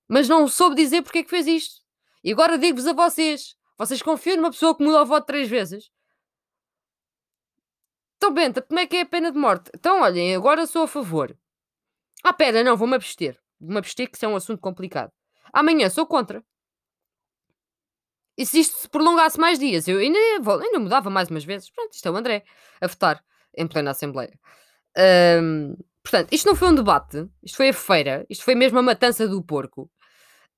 mas 0.08 0.30
não 0.30 0.48
soube 0.48 0.76
dizer 0.76 1.02
porque 1.02 1.20
é 1.20 1.24
que 1.24 1.30
fez 1.32 1.48
isto. 1.48 1.82
E 2.24 2.32
agora 2.32 2.56
digo-vos 2.56 2.86
a 2.86 2.94
vocês: 2.94 3.56
vocês 3.80 4.04
confiam 4.04 4.38
numa 4.38 4.52
pessoa 4.52 4.78
que 4.78 4.84
muda 4.84 5.02
o 5.02 5.06
voto 5.08 5.26
três 5.26 5.50
vezes? 5.50 5.90
Então, 8.18 8.34
Benta, 8.34 8.62
como 8.62 8.80
é 8.80 8.86
que 8.86 8.98
é 8.98 9.02
a 9.02 9.06
pena 9.06 9.32
de 9.32 9.38
morte? 9.38 9.72
Então, 9.74 10.02
olhem, 10.02 10.36
agora 10.36 10.66
sou 10.66 10.84
a 10.84 10.88
favor. 10.88 11.38
Ah, 12.24 12.34
pera, 12.34 12.64
não, 12.64 12.76
vou-me 12.76 12.96
abster. 12.96 13.40
Vou-me 13.60 13.78
abster, 13.78 14.10
que 14.10 14.18
isso 14.18 14.26
é 14.26 14.28
um 14.28 14.36
assunto 14.36 14.60
complicado. 14.60 15.12
Amanhã 15.54 15.90
sou 15.90 16.06
contra. 16.06 16.44
E 18.38 18.46
se 18.46 18.60
isto 18.60 18.78
se 18.78 18.90
prolongasse 18.90 19.40
mais 19.40 19.58
dias, 19.58 19.88
eu 19.88 19.98
ainda, 20.00 20.20
ainda 20.20 20.80
mudava 20.80 21.10
mais 21.10 21.30
umas 21.30 21.44
vezes. 21.44 21.70
Pronto, 21.72 21.94
isto 21.94 22.08
é 22.08 22.12
o 22.12 22.16
André 22.16 22.44
a 22.82 22.88
votar 22.88 23.24
em 23.56 23.68
plena 23.68 23.92
Assembleia. 23.92 24.38
Portanto, 26.04 26.32
isto 26.32 26.46
não 26.46 26.56
foi 26.56 26.70
um 26.70 26.76
debate, 26.76 27.28
isto 27.44 27.58
foi 27.58 27.70
a 27.70 27.74
feira, 27.74 28.26
isto 28.30 28.44
foi 28.44 28.56
mesmo 28.56 28.80
a 28.80 28.84
matança 28.84 29.28
do 29.28 29.44
porco. 29.44 29.92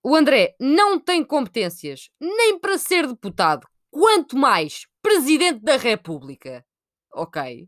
O 0.04 0.16
André 0.16 0.56
não 0.60 1.00
tem 1.00 1.24
competências 1.24 2.10
nem 2.20 2.60
para 2.60 2.78
ser 2.78 3.08
deputado, 3.08 3.68
quanto 3.90 4.38
mais 4.38 4.86
presidente 5.02 5.60
da 5.62 5.78
República 5.78 6.66
ok. 7.14 7.68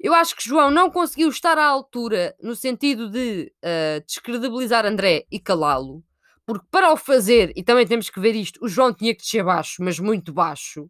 Eu 0.00 0.12
acho 0.12 0.36
que 0.36 0.46
João 0.46 0.70
não 0.70 0.90
conseguiu 0.90 1.28
estar 1.28 1.56
à 1.56 1.64
altura 1.64 2.36
no 2.42 2.54
sentido 2.54 3.08
de 3.08 3.52
uh, 3.64 4.04
descredibilizar 4.06 4.84
André 4.84 5.24
e 5.30 5.40
calá-lo, 5.40 6.04
porque 6.44 6.66
para 6.70 6.92
o 6.92 6.96
fazer, 6.96 7.52
e 7.56 7.62
também 7.62 7.86
temos 7.86 8.10
que 8.10 8.20
ver 8.20 8.34
isto, 8.34 8.62
o 8.62 8.68
João 8.68 8.92
tinha 8.92 9.14
que 9.14 9.22
descer 9.22 9.42
baixo, 9.42 9.82
mas 9.82 9.98
muito 9.98 10.32
baixo. 10.32 10.84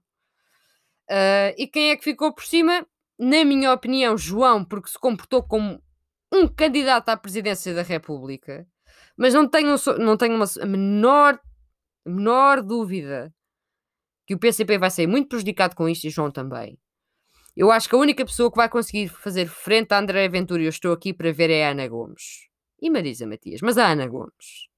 Uh, 1.08 1.54
e 1.56 1.66
quem 1.66 1.90
é 1.90 1.96
que 1.96 2.04
ficou 2.04 2.34
por 2.34 2.44
cima? 2.44 2.86
Na 3.18 3.44
minha 3.44 3.72
opinião, 3.72 4.18
João, 4.18 4.64
porque 4.64 4.88
se 4.88 4.98
comportou 4.98 5.42
como 5.42 5.80
um 6.32 6.48
candidato 6.48 7.10
à 7.10 7.16
presidência 7.16 7.72
da 7.72 7.82
República, 7.82 8.66
mas 9.16 9.32
não 9.32 9.48
tenho, 9.48 9.76
não 9.98 10.16
tenho 10.16 10.34
uma 10.34 10.46
menor, 10.66 11.38
menor 12.04 12.62
dúvida 12.62 13.32
que 14.26 14.34
o 14.34 14.38
PCP 14.38 14.78
vai 14.78 14.90
sair 14.90 15.06
muito 15.06 15.28
prejudicado 15.28 15.76
com 15.76 15.88
isto 15.88 16.06
e 16.06 16.10
João 16.10 16.30
também. 16.30 16.78
Eu 17.56 17.70
acho 17.70 17.88
que 17.88 17.94
a 17.94 17.98
única 17.98 18.24
pessoa 18.24 18.50
que 18.50 18.56
vai 18.56 18.68
conseguir 18.68 19.08
fazer 19.08 19.46
frente 19.46 19.92
a 19.92 19.98
André 19.98 20.28
Ventura, 20.28 20.62
e 20.62 20.66
eu 20.66 20.70
estou 20.70 20.92
aqui 20.92 21.12
para 21.12 21.32
ver, 21.32 21.50
é 21.50 21.66
a 21.66 21.70
Ana 21.70 21.86
Gomes. 21.86 22.48
E 22.80 22.90
Marisa 22.90 23.26
Matias. 23.26 23.60
Mas 23.62 23.78
a 23.78 23.88
Ana 23.88 24.06
Gomes. 24.08 24.68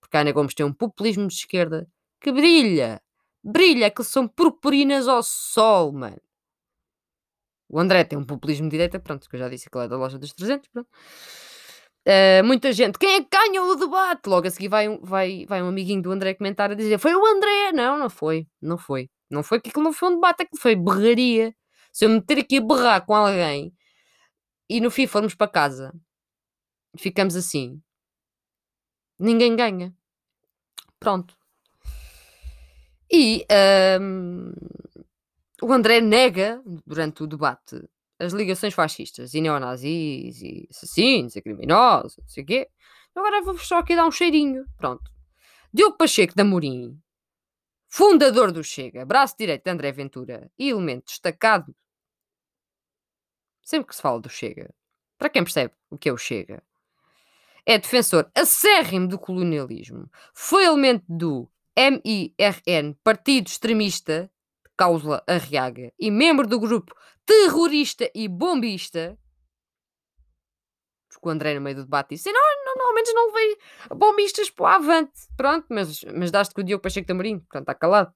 Porque 0.00 0.16
a 0.16 0.20
Ana 0.20 0.32
Gomes 0.32 0.54
tem 0.54 0.66
um 0.66 0.72
populismo 0.72 1.26
de 1.26 1.34
esquerda 1.34 1.88
que 2.20 2.30
brilha. 2.30 3.00
Brilha, 3.42 3.90
que 3.90 4.04
são 4.04 4.28
purpurinas 4.28 5.08
ao 5.08 5.22
sol, 5.22 5.92
mano. 5.92 6.20
O 7.68 7.78
André 7.78 8.04
tem 8.04 8.18
um 8.18 8.24
populismo 8.24 8.66
de 8.66 8.72
direita, 8.72 8.98
pronto, 8.98 9.28
que 9.28 9.36
eu 9.36 9.40
já 9.40 9.48
disse 9.48 9.70
que 9.70 9.78
ele 9.78 9.86
é 9.86 9.88
da 9.88 9.96
loja 9.96 10.18
dos 10.18 10.32
300, 10.32 10.68
pronto. 10.68 10.88
Uh, 12.06 12.42
muita 12.44 12.72
gente, 12.72 12.98
quem 12.98 13.16
é 13.16 13.22
que 13.22 13.28
ganha 13.30 13.62
o 13.62 13.76
debate? 13.76 14.26
Logo 14.26 14.46
a 14.46 14.50
seguir 14.50 14.68
vai 14.68 14.88
um, 14.88 14.98
vai, 15.02 15.44
vai 15.46 15.62
um 15.62 15.68
amiguinho 15.68 16.02
do 16.02 16.10
André 16.10 16.34
comentar 16.34 16.70
a 16.70 16.74
dizer: 16.74 16.98
Foi 16.98 17.14
o 17.14 17.24
André! 17.24 17.72
Não, 17.72 17.98
não 17.98 18.10
foi, 18.10 18.46
não 18.60 18.76
foi. 18.76 19.08
Não 19.30 19.42
foi 19.42 19.58
porque 19.58 19.70
aquilo 19.70 19.84
não 19.84 19.92
foi 19.92 20.08
um 20.08 20.14
debate, 20.14 20.42
aquilo 20.42 20.60
foi 20.60 20.74
berraria. 20.74 21.54
Se 21.92 22.04
eu 22.04 22.08
me 22.08 22.16
meter 22.16 22.38
aqui 22.38 22.58
a 22.58 22.60
berrar 22.60 23.04
com 23.04 23.14
alguém 23.14 23.74
e 24.68 24.80
no 24.80 24.90
fim 24.90 25.06
formos 25.06 25.34
para 25.34 25.50
casa, 25.50 25.92
ficamos 26.96 27.36
assim, 27.36 27.82
ninguém 29.18 29.56
ganha. 29.56 29.94
Pronto. 30.98 31.36
E 33.10 33.44
um, 34.00 34.52
o 35.62 35.72
André 35.72 36.00
nega, 36.00 36.62
durante 36.86 37.22
o 37.22 37.26
debate, 37.26 37.82
as 38.18 38.32
ligações 38.32 38.74
fascistas 38.74 39.34
e 39.34 39.40
neonazis 39.40 40.40
e 40.42 40.68
assassinos 40.70 41.34
e 41.34 41.42
criminosos, 41.42 42.16
não 42.18 42.28
sei 42.28 42.44
o 42.44 42.46
quê. 42.46 42.68
Agora 43.14 43.42
vou 43.42 43.58
só 43.58 43.78
aqui 43.78 43.96
dar 43.96 44.06
um 44.06 44.12
cheirinho. 44.12 44.64
Pronto. 44.76 45.10
Diogo 45.72 45.96
Pacheco 45.96 46.34
da 46.34 46.44
Morim 46.44 47.00
fundador 47.90 48.52
do 48.52 48.64
Chega, 48.64 49.04
braço 49.04 49.34
direito 49.36 49.64
de 49.64 49.70
André 49.70 49.92
Ventura 49.92 50.50
e 50.58 50.70
elemento 50.70 51.06
destacado 51.06 51.74
sempre 53.70 53.88
que 53.88 53.94
se 53.94 54.02
fala 54.02 54.20
do 54.20 54.28
Chega, 54.28 54.74
para 55.16 55.28
quem 55.28 55.44
percebe 55.44 55.72
o 55.90 55.96
que 55.96 56.08
é 56.08 56.12
o 56.12 56.16
Chega, 56.16 56.62
é 57.64 57.78
defensor 57.78 58.30
acérrimo 58.34 59.06
do 59.06 59.18
colonialismo, 59.18 60.10
foi 60.34 60.64
elemento 60.64 61.04
do 61.08 61.48
MIRN, 61.76 62.94
Partido 63.04 63.46
Extremista, 63.46 64.30
Cáusula 64.76 65.22
Arriaga 65.26 65.92
e 65.98 66.10
membro 66.10 66.46
do 66.46 66.58
grupo 66.58 66.94
terrorista 67.24 68.10
e 68.14 68.26
bombista, 68.26 69.16
porque 71.10 71.28
o 71.28 71.30
André 71.30 71.54
no 71.54 71.60
meio 71.60 71.76
do 71.76 71.84
debate 71.84 72.14
disse, 72.14 72.32
não, 72.32 72.64
não, 72.64 72.74
não 72.76 72.86
ao 72.88 72.94
menos 72.94 73.12
não 73.12 73.26
levei 73.26 73.58
bombistas 73.94 74.50
para 74.50 74.62
o 74.62 74.66
avante, 74.66 75.12
pronto, 75.36 75.66
mas, 75.68 76.04
mas 76.14 76.30
daste 76.30 76.54
com 76.54 76.60
o 76.60 76.64
Diogo 76.64 76.82
Pacheco 76.82 77.06
Tamarim, 77.06 77.38
portanto 77.40 77.62
está 77.62 77.74
calado. 77.74 78.12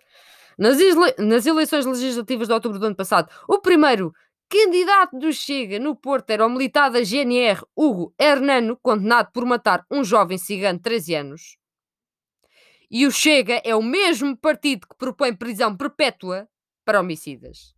Nas, 0.57 0.79
nas 1.19 1.47
eleições 1.47 1.85
legislativas 1.85 2.49
de 2.49 2.55
outubro 2.55 2.79
do 2.79 2.87
ano 2.87 2.97
passado, 2.97 3.29
o 3.49 3.59
primeiro 3.59 4.15
candidato 4.49 5.19
do 5.19 5.33
Chega 5.33 5.79
no 5.79 5.97
Porto 5.97 6.31
era 6.31 6.47
o 6.47 6.51
militar 6.51 6.91
da 6.91 7.03
GNR, 7.03 7.61
Hugo 7.77 8.15
Hernano, 8.19 8.79
condenado 8.81 9.33
por 9.33 9.45
matar 9.45 9.85
um 9.91 10.05
jovem 10.05 10.39
cigano 10.39 10.79
de 10.79 10.83
13 10.85 11.15
anos. 11.15 11.57
E 12.91 13.07
o 13.07 13.11
Chega 13.11 13.61
é 13.65 13.75
o 13.75 13.83
mesmo 13.83 14.37
partido 14.37 14.87
que 14.87 14.97
propõe 14.97 15.35
prisão 15.35 15.77
perpétua 15.77 16.49
para 16.85 17.01
homicidas. 17.01 17.75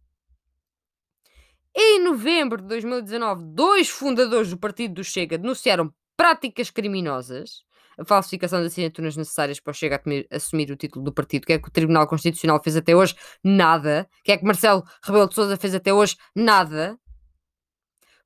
Em 1.78 2.02
novembro 2.02 2.62
de 2.62 2.68
2019, 2.68 3.44
dois 3.54 3.90
fundadores 3.90 4.48
do 4.48 4.58
partido 4.58 4.94
do 4.94 5.04
Chega 5.04 5.36
denunciaram 5.36 5.92
práticas 6.16 6.70
criminosas 6.70 7.66
a 7.98 8.04
falsificação 8.04 8.60
de 8.60 8.66
assinaturas 8.66 9.16
necessárias 9.16 9.58
para 9.58 9.70
o 9.70 9.74
Chega 9.74 10.02
assumir 10.30 10.70
o 10.70 10.76
título 10.76 11.04
do 11.04 11.12
partido. 11.12 11.46
Que 11.46 11.54
é 11.54 11.58
que 11.58 11.68
o 11.68 11.70
Tribunal 11.72 12.06
Constitucional 12.06 12.62
fez 12.62 12.76
até 12.76 12.94
hoje? 12.94 13.14
Nada. 13.42 14.08
Que 14.22 14.32
é 14.32 14.36
que 14.36 14.44
Marcelo 14.44 14.84
Rebelo 15.02 15.28
de 15.28 15.34
Sousa 15.34 15.56
fez 15.56 15.74
até 15.74 15.92
hoje? 15.92 16.16
Nada. 16.34 16.98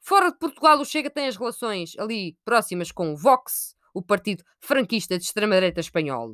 Fora 0.01 0.31
de 0.31 0.39
Portugal, 0.39 0.81
o 0.81 0.85
Chega 0.85 1.11
tem 1.11 1.27
as 1.27 1.37
relações 1.37 1.97
ali 1.99 2.37
próximas 2.45 2.91
com 2.91 3.13
o 3.13 3.17
Vox, 3.17 3.75
o 3.95 4.03
partido 4.03 4.43
franquista 4.61 5.19
de 5.19 5.25
extrema-direita 5.25 5.81
espanhol. 5.81 6.33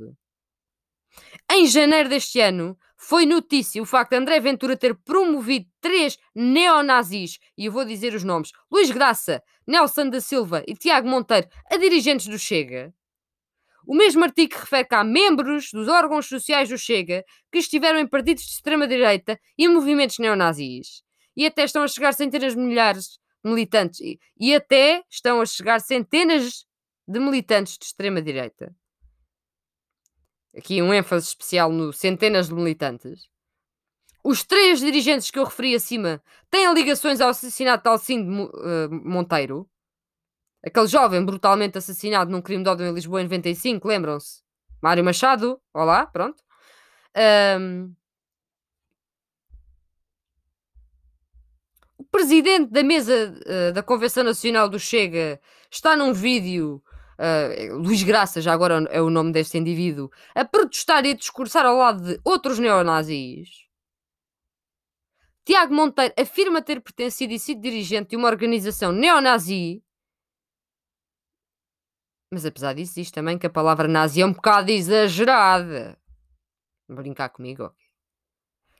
Em 1.51 1.67
janeiro 1.67 2.09
deste 2.09 2.41
ano, 2.41 2.77
foi 2.97 3.27
notícia 3.27 3.81
o 3.81 3.87
facto 3.87 4.11
de 4.11 4.17
André 4.17 4.41
Ventura 4.41 4.77
ter 4.77 4.95
promovido 4.95 5.67
três 5.81 6.19
neonazis, 6.35 7.39
e 7.57 7.67
eu 7.67 7.73
vou 7.73 7.85
dizer 7.85 8.15
os 8.15 8.25
nomes: 8.25 8.51
Luís 8.71 8.91
Graça, 8.91 9.43
Nelson 9.67 10.09
da 10.11 10.21
Silva 10.21 10.65
e 10.67 10.75
Tiago 10.75 11.09
Monteiro, 11.09 11.49
a 11.71 11.77
dirigentes 11.77 12.27
do 12.27 12.39
Chega. 12.39 12.93
O 13.87 13.95
mesmo 13.95 14.25
artigo 14.25 14.55
refere 14.59 14.85
que 14.89 14.95
há 14.97 15.05
membros 15.05 15.71
dos 15.73 15.87
órgãos 15.87 16.27
sociais 16.27 16.69
do 16.69 16.77
Chega 16.77 17.25
que 17.53 17.59
estiveram 17.59 18.01
em 18.01 18.07
partidos 18.07 18.45
de 18.45 18.51
extrema-direita 18.51 19.39
e 19.57 19.69
movimentos 19.69 20.19
neonazis. 20.19 21.03
E 21.37 21.47
até 21.47 21.65
estão 21.65 21.85
a 21.85 21.89
chegar 21.89 22.13
centenas 22.13 22.55
de 22.55 22.59
milhares 22.59 23.11
de 23.45 23.51
militantes. 23.51 24.01
E 24.37 24.55
até 24.55 25.05
estão 25.09 25.41
a 25.41 25.47
chegar 25.47 25.81
centenas 25.81 26.65
de 27.07 27.21
militantes 27.21 27.79
de 27.79 27.85
extrema-direita. 27.85 28.75
Aqui 30.57 30.81
um 30.81 30.93
ênfase 30.93 31.29
especial 31.29 31.71
no 31.71 31.93
centenas 31.93 32.49
de 32.49 32.55
militantes. 32.55 33.29
Os 34.25 34.43
três 34.43 34.81
dirigentes 34.81 35.31
que 35.31 35.39
eu 35.39 35.45
referi 35.45 35.75
acima 35.75 36.23
têm 36.51 36.73
ligações 36.73 37.21
ao 37.21 37.29
assassinato 37.29 37.85
de 37.85 37.91
Alcindo 37.91 38.45
uh, 38.47 38.91
Monteiro, 38.91 39.69
Aquele 40.67 40.89
jovem 40.89 41.25
brutalmente 41.25 41.79
assassinado 41.79 42.29
num 42.29 42.43
crime 42.43 42.65
de 42.65 42.69
ódio 42.69 42.85
em 42.85 42.93
Lisboa 42.93 43.21
em 43.21 43.25
95, 43.25 43.87
lembram-se? 43.87 44.43
Mário 44.83 45.05
Machado, 45.05 45.61
olá, 45.73 46.05
pronto. 46.07 46.43
Um... 47.57 47.95
O 51.97 52.05
presidente 52.05 52.73
da 52.73 52.83
mesa 52.83 53.33
uh, 53.47 53.73
da 53.73 53.83
Convenção 53.83 54.25
Nacional 54.25 54.69
do 54.69 54.79
Chega 54.79 55.41
está 55.71 55.97
num 55.97 56.13
vídeo, 56.13 56.83
uh, 57.19 57.77
Luís 57.77 58.03
Graça, 58.03 58.41
já 58.41 58.53
agora 58.53 58.87
é 58.91 59.01
o 59.01 59.11
nome 59.11 59.33
deste 59.33 59.59
indivíduo, 59.59 60.11
a 60.35 60.45
protestar 60.45 61.05
e 61.05 61.11
a 61.11 61.15
discursar 61.15 61.67
ao 61.67 61.77
lado 61.77 62.03
de 62.03 62.21
outros 62.25 62.59
neonazis. 62.59 63.67
Tiago 65.45 65.75
Monteiro 65.75 66.15
afirma 66.19 66.61
ter 66.61 66.81
pertencido 66.81 67.33
e 67.33 67.39
sido 67.39 67.61
dirigente 67.61 68.11
de 68.11 68.17
uma 68.17 68.29
organização 68.29 68.91
neonazi 68.91 69.83
mas 72.31 72.45
apesar 72.45 72.75
disso, 72.75 72.95
diz 72.97 73.11
também 73.11 73.39
que 73.39 73.47
a 73.47 73.51
palavra 73.51 73.87
nazi 73.87 74.21
é 74.21 74.27
um 74.27 74.33
bocado 74.33 74.71
exagerada. 74.71 75.99
Brincar 76.89 77.29
comigo? 77.31 77.73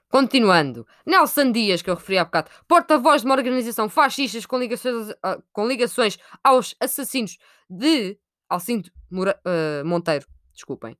Continuando, 0.09 0.87
Nelson 1.05 1.51
Dias, 1.51 1.81
que 1.81 1.89
eu 1.89 1.95
referi 1.95 2.17
há 2.17 2.25
bocado, 2.25 2.49
porta-voz 2.67 3.21
de 3.21 3.27
uma 3.27 3.35
organização 3.35 3.89
fascista 3.89 4.47
com 4.47 4.57
ligações, 4.57 5.09
uh, 5.09 5.43
com 5.51 5.67
ligações 5.67 6.17
aos 6.43 6.75
assassinos 6.79 7.37
de 7.69 8.17
Alcindo 8.49 8.89
uh, 9.11 9.85
Monteiro, 9.85 10.27
desculpem, 10.53 10.97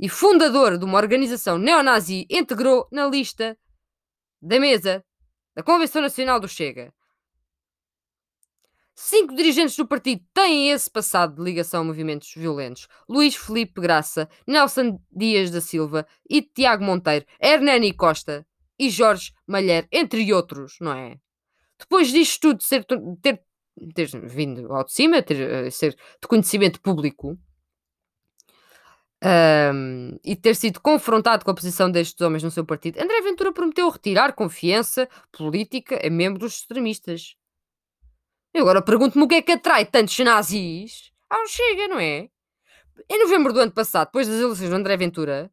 e 0.00 0.08
fundador 0.08 0.78
de 0.78 0.84
uma 0.84 0.98
organização 0.98 1.58
neonazi, 1.58 2.26
integrou 2.30 2.88
na 2.92 3.06
lista 3.06 3.58
da 4.40 4.58
mesa 4.58 5.04
da 5.54 5.62
Convenção 5.62 6.02
Nacional 6.02 6.38
do 6.38 6.48
Chega. 6.48 6.92
Cinco 8.94 9.32
dirigentes 9.34 9.76
do 9.76 9.86
partido 9.86 10.24
têm 10.34 10.70
esse 10.70 10.90
passado 10.90 11.36
de 11.36 11.42
ligação 11.42 11.82
a 11.82 11.84
movimentos 11.84 12.32
violentos: 12.34 12.88
Luís 13.08 13.36
Felipe 13.36 13.80
Graça, 13.80 14.28
Nelson 14.44 15.00
Dias 15.10 15.52
da 15.52 15.60
Silva 15.60 16.04
e 16.28 16.42
Tiago 16.42 16.84
Monteiro, 16.84 17.24
Hernani 17.40 17.92
Costa 17.92 18.44
e 18.76 18.90
Jorge 18.90 19.32
Malher, 19.46 19.86
entre 19.92 20.32
outros, 20.32 20.78
não 20.80 20.92
é? 20.92 21.16
Depois 21.78 22.08
disto 22.08 22.40
tudo 22.40 22.62
ser, 22.62 22.84
ter, 23.22 23.40
ter 23.94 24.08
vindo 24.24 24.72
ao 24.72 24.84
de 24.84 24.92
cima, 24.92 25.22
ter, 25.22 25.40
eh, 25.40 25.70
ser 25.70 25.92
de 25.94 26.28
conhecimento 26.28 26.80
público 26.80 27.38
um, 29.24 30.16
e 30.24 30.36
ter 30.36 30.54
sido 30.54 30.80
confrontado 30.80 31.44
com 31.44 31.50
a 31.50 31.54
posição 31.54 31.90
destes 31.90 32.20
homens 32.20 32.42
no 32.42 32.50
seu 32.50 32.64
partido, 32.64 33.00
André 33.00 33.20
Ventura 33.22 33.52
prometeu 33.52 33.88
retirar 33.88 34.32
confiança 34.32 35.08
política 35.32 36.00
a 36.04 36.10
membros 36.10 36.56
extremistas. 36.56 37.34
Eu 38.54 38.62
agora 38.62 38.82
pergunto-me 38.82 39.24
o 39.24 39.28
que 39.28 39.36
é 39.36 39.42
que 39.42 39.52
atrai 39.52 39.84
tantos 39.84 40.18
nazis 40.20 41.12
ao 41.28 41.46
Chega, 41.46 41.88
não 41.88 41.98
é? 41.98 42.28
Em 43.10 43.22
novembro 43.22 43.52
do 43.52 43.60
ano 43.60 43.72
passado, 43.72 44.06
depois 44.06 44.26
das 44.26 44.40
eleições 44.40 44.68
de 44.68 44.74
André 44.74 44.96
Ventura, 44.96 45.50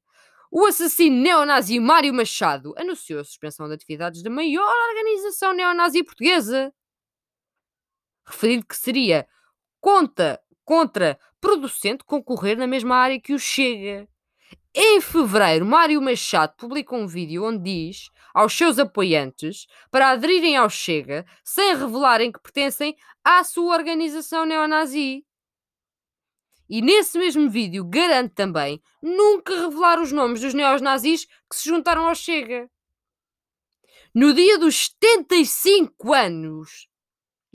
o 0.51 0.65
assassino 0.65 1.21
neonazi 1.21 1.79
Mário 1.79 2.13
Machado 2.13 2.73
anunciou 2.77 3.19
a 3.19 3.23
suspensão 3.23 3.67
de 3.67 3.73
atividades 3.73 4.23
da 4.23 4.29
maior 4.29 4.73
organização 4.89 5.53
neonazi 5.53 6.03
portuguesa, 6.03 6.73
referindo 8.25 8.65
que 8.65 8.75
seria 8.75 9.27
conta, 9.79 10.41
contraproducente 10.63 12.03
concorrer 12.03 12.57
na 12.57 12.67
mesma 12.67 12.95
área 12.95 13.19
que 13.19 13.33
o 13.33 13.39
Chega. 13.39 14.07
Em 14.73 14.99
fevereiro, 14.99 15.65
Mário 15.65 16.01
Machado 16.01 16.53
publicou 16.57 16.99
um 16.99 17.07
vídeo 17.07 17.45
onde 17.45 17.63
diz 17.63 18.09
aos 18.33 18.51
seus 18.51 18.77
apoiantes 18.77 19.67
para 19.89 20.09
aderirem 20.09 20.57
ao 20.57 20.69
Chega 20.69 21.25
sem 21.43 21.75
revelarem 21.75 22.31
que 22.31 22.41
pertencem 22.41 22.95
à 23.23 23.43
sua 23.43 23.73
organização 23.73 24.45
neonazi. 24.45 25.25
E 26.67 26.81
nesse 26.81 27.17
mesmo 27.17 27.49
vídeo 27.49 27.85
garante 27.85 28.33
também 28.33 28.81
nunca 29.01 29.53
revelar 29.61 30.01
os 30.01 30.11
nomes 30.11 30.41
dos 30.41 30.53
neonazis 30.53 31.25
que 31.49 31.55
se 31.55 31.69
juntaram 31.69 32.07
ao 32.07 32.15
Chega. 32.15 32.69
No 34.13 34.33
dia 34.33 34.57
dos 34.57 34.88
75 34.88 36.13
anos, 36.13 36.88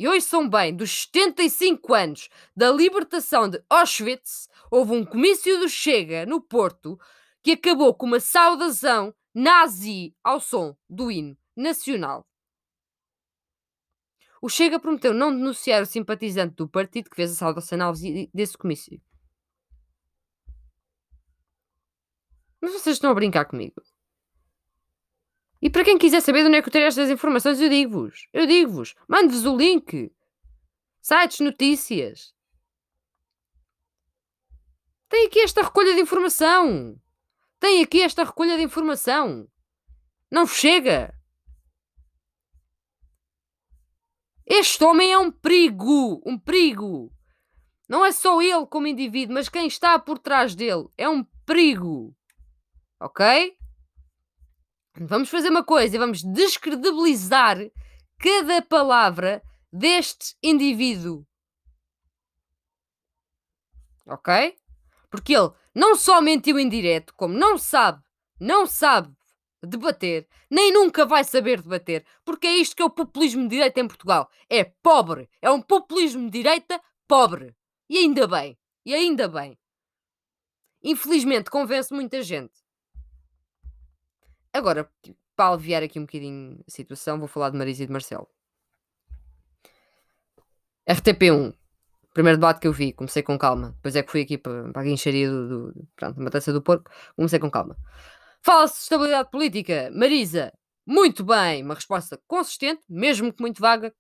e 0.01 0.09
hoje 0.09 0.23
são 0.23 0.49
bem, 0.49 0.75
dos 0.75 1.03
75 1.03 1.93
anos 1.93 2.31
da 2.57 2.73
libertação 2.73 3.51
de 3.51 3.63
Auschwitz, 3.69 4.49
houve 4.71 4.93
um 4.93 5.05
comício 5.05 5.61
do 5.61 5.69
Chega 5.69 6.25
no 6.25 6.41
Porto 6.41 6.99
que 7.43 7.53
acabou 7.53 7.93
com 7.93 8.07
uma 8.07 8.19
saudação 8.19 9.15
nazi 9.35 10.17
ao 10.25 10.41
som 10.41 10.75
do 10.89 11.11
hino 11.11 11.37
nacional. 11.55 12.27
O 14.41 14.49
Chega 14.49 14.81
prometeu 14.81 15.13
não 15.13 15.31
denunciar 15.31 15.83
o 15.83 15.87
simpatizante 15.87 16.55
do 16.55 16.67
partido 16.67 17.11
que 17.11 17.17
fez 17.17 17.33
a 17.33 17.35
saudação 17.35 17.77
nazi 17.77 18.31
desse 18.33 18.57
comício. 18.57 18.99
Mas 22.59 22.73
vocês 22.73 22.97
estão 22.97 23.11
a 23.11 23.15
brincar 23.15 23.45
comigo. 23.45 23.83
E 25.63 25.69
para 25.69 25.85
quem 25.85 25.99
quiser 25.99 26.21
saber 26.23 26.43
de 26.43 26.49
onde 26.49 26.57
é 26.57 26.63
que 26.63 26.69
eu 26.69 26.73
tirei 26.73 26.87
estas 26.87 27.11
informações, 27.11 27.61
eu 27.61 27.69
digo-vos. 27.69 28.29
Eu 28.33 28.47
digo-vos. 28.47 28.95
Mando-vos 29.07 29.45
o 29.45 29.57
link. 29.57 30.11
Sites, 31.03 31.41
notícias. 31.41 32.35
Tem 35.09 35.27
aqui 35.27 35.41
esta 35.41 35.63
recolha 35.63 35.95
de 35.95 36.01
informação. 36.01 36.99
Tem 37.59 37.83
aqui 37.83 38.01
esta 38.01 38.25
recolha 38.25 38.57
de 38.57 38.63
informação. 38.63 39.47
Não 40.31 40.47
chega. 40.47 41.13
Este 44.47 44.83
homem 44.83 45.13
é 45.13 45.19
um 45.19 45.31
perigo. 45.31 46.23
Um 46.25 46.39
perigo. 46.39 47.13
Não 47.89 48.05
é 48.05 48.13
só 48.13 48.41
ele 48.41 48.67
como 48.67 48.87
indivíduo, 48.87 49.35
mas 49.35 49.49
quem 49.49 49.67
está 49.67 49.99
por 49.99 50.19
trás 50.19 50.55
dele. 50.55 50.89
É 50.97 51.09
um 51.09 51.23
perigo. 51.45 52.17
Ok? 52.99 53.59
Vamos 55.03 55.31
fazer 55.31 55.49
uma 55.49 55.65
coisa. 55.65 55.99
Vamos 55.99 56.23
descredibilizar 56.23 57.57
cada 58.19 58.61
palavra 58.61 59.43
deste 59.73 60.37
indivíduo. 60.43 61.27
Ok? 64.07 64.57
Porque 65.11 65.35
ele 65.35 65.51
não 65.75 65.97
só 65.97 66.21
mentiu 66.21 66.59
em 66.59 66.69
direto, 66.69 67.15
como 67.15 67.33
não 67.33 67.57
sabe, 67.57 68.03
não 68.39 68.67
sabe 68.67 69.15
debater, 69.63 70.27
nem 70.51 70.73
nunca 70.73 71.07
vai 71.07 71.23
saber 71.23 71.63
debater, 71.63 72.05
porque 72.25 72.47
é 72.47 72.57
isto 72.57 72.75
que 72.75 72.83
é 72.83 72.85
o 72.85 72.91
populismo 72.91 73.43
de 73.43 73.51
direita 73.51 73.81
em 73.81 73.89
Portugal. 73.89 74.29
É 74.49 74.65
pobre. 74.65 75.31
É 75.41 75.51
um 75.51 75.63
populismo 75.63 76.25
de 76.27 76.31
direita 76.31 76.81
pobre. 77.09 77.57
E 77.89 77.99
ainda 77.99 78.27
bem. 78.27 78.59
E 78.85 78.95
ainda 78.95 79.29
bem. 79.29 79.59
Infelizmente 80.83 81.51
convence 81.51 81.93
muita 81.93 82.23
gente. 82.23 82.60
Agora, 84.53 84.91
para 85.37 85.53
aliviar 85.53 85.83
aqui 85.83 85.99
um 85.99 86.03
bocadinho 86.05 86.63
a 86.67 86.71
situação, 86.71 87.19
vou 87.19 87.29
falar 87.29 87.51
de 87.51 87.57
Marisa 87.57 87.83
e 87.83 87.87
de 87.87 87.93
Marcelo. 87.93 88.29
RTP1. 90.89 91.55
Primeiro 92.13 92.39
debate 92.39 92.61
que 92.61 92.67
eu 92.67 92.73
vi, 92.73 92.93
comecei 92.93 93.23
com 93.23 93.39
calma. 93.39 93.73
Depois 93.77 93.95
é 93.95 94.03
que 94.03 94.11
fui 94.11 94.23
aqui 94.23 94.37
para, 94.37 94.73
para 94.73 94.83
a 94.83 94.85
guincharia 94.85 95.31
do, 95.31 95.73
do, 95.73 95.89
pronto, 95.95 96.21
matança 96.21 96.53
do 96.53 96.61
porco. 96.61 96.91
Comecei 97.15 97.39
com 97.39 97.51
calma. 97.51 97.77
Fala-se 98.43 98.75
de 98.75 98.81
estabilidade 98.83 99.31
política. 99.31 99.91
Marisa, 99.95 100.53
muito 100.85 101.23
bem. 101.25 101.63
Uma 101.63 101.75
resposta 101.75 102.21
consistente, 102.27 102.83
mesmo 102.89 103.33
que 103.33 103.41
muito 103.41 103.61
vaga, 103.61 103.95